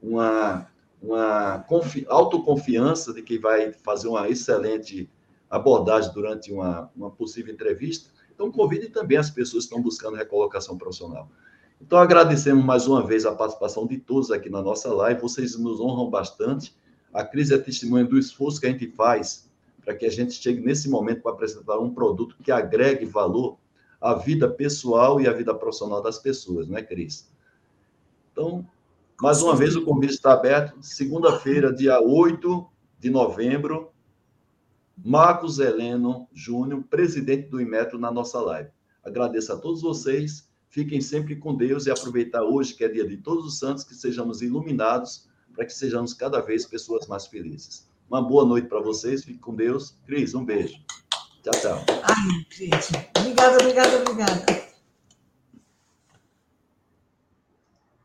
[0.02, 0.66] uma,
[1.04, 1.64] uma
[2.08, 5.10] autoconfiança de que vai fazer uma excelente
[5.50, 8.10] abordagem durante uma, uma possível entrevista.
[8.34, 11.28] Então, convide também as pessoas que estão buscando recolocação profissional.
[11.80, 15.20] Então, agradecemos mais uma vez a participação de todos aqui na nossa live.
[15.20, 16.74] Vocês nos honram bastante.
[17.12, 19.48] A crise é testemunha do esforço que a gente faz
[19.84, 23.58] para que a gente chegue nesse momento para apresentar um produto que agregue valor
[24.00, 27.30] à vida pessoal e à vida profissional das pessoas, não é, Cris?
[28.32, 28.66] Então,
[29.20, 30.76] mais uma vez, o convite está aberto.
[30.80, 32.66] Segunda-feira, dia 8
[32.98, 33.90] de novembro,
[34.96, 38.70] Marcos Heleno Júnior, presidente do Inmetro, na nossa live.
[39.04, 40.48] Agradeço a todos vocês.
[40.68, 43.94] Fiquem sempre com Deus e aproveitar hoje, que é dia de todos os santos, que
[43.94, 47.88] sejamos iluminados para que sejamos cada vez pessoas mais felizes.
[48.10, 49.96] Uma boa noite para vocês, fique com Deus.
[50.06, 50.74] Cris, um beijo.
[51.42, 51.84] Tchau, tchau.
[52.02, 52.90] Ai, Cris.
[53.18, 54.63] Obrigada, obrigada, obrigada.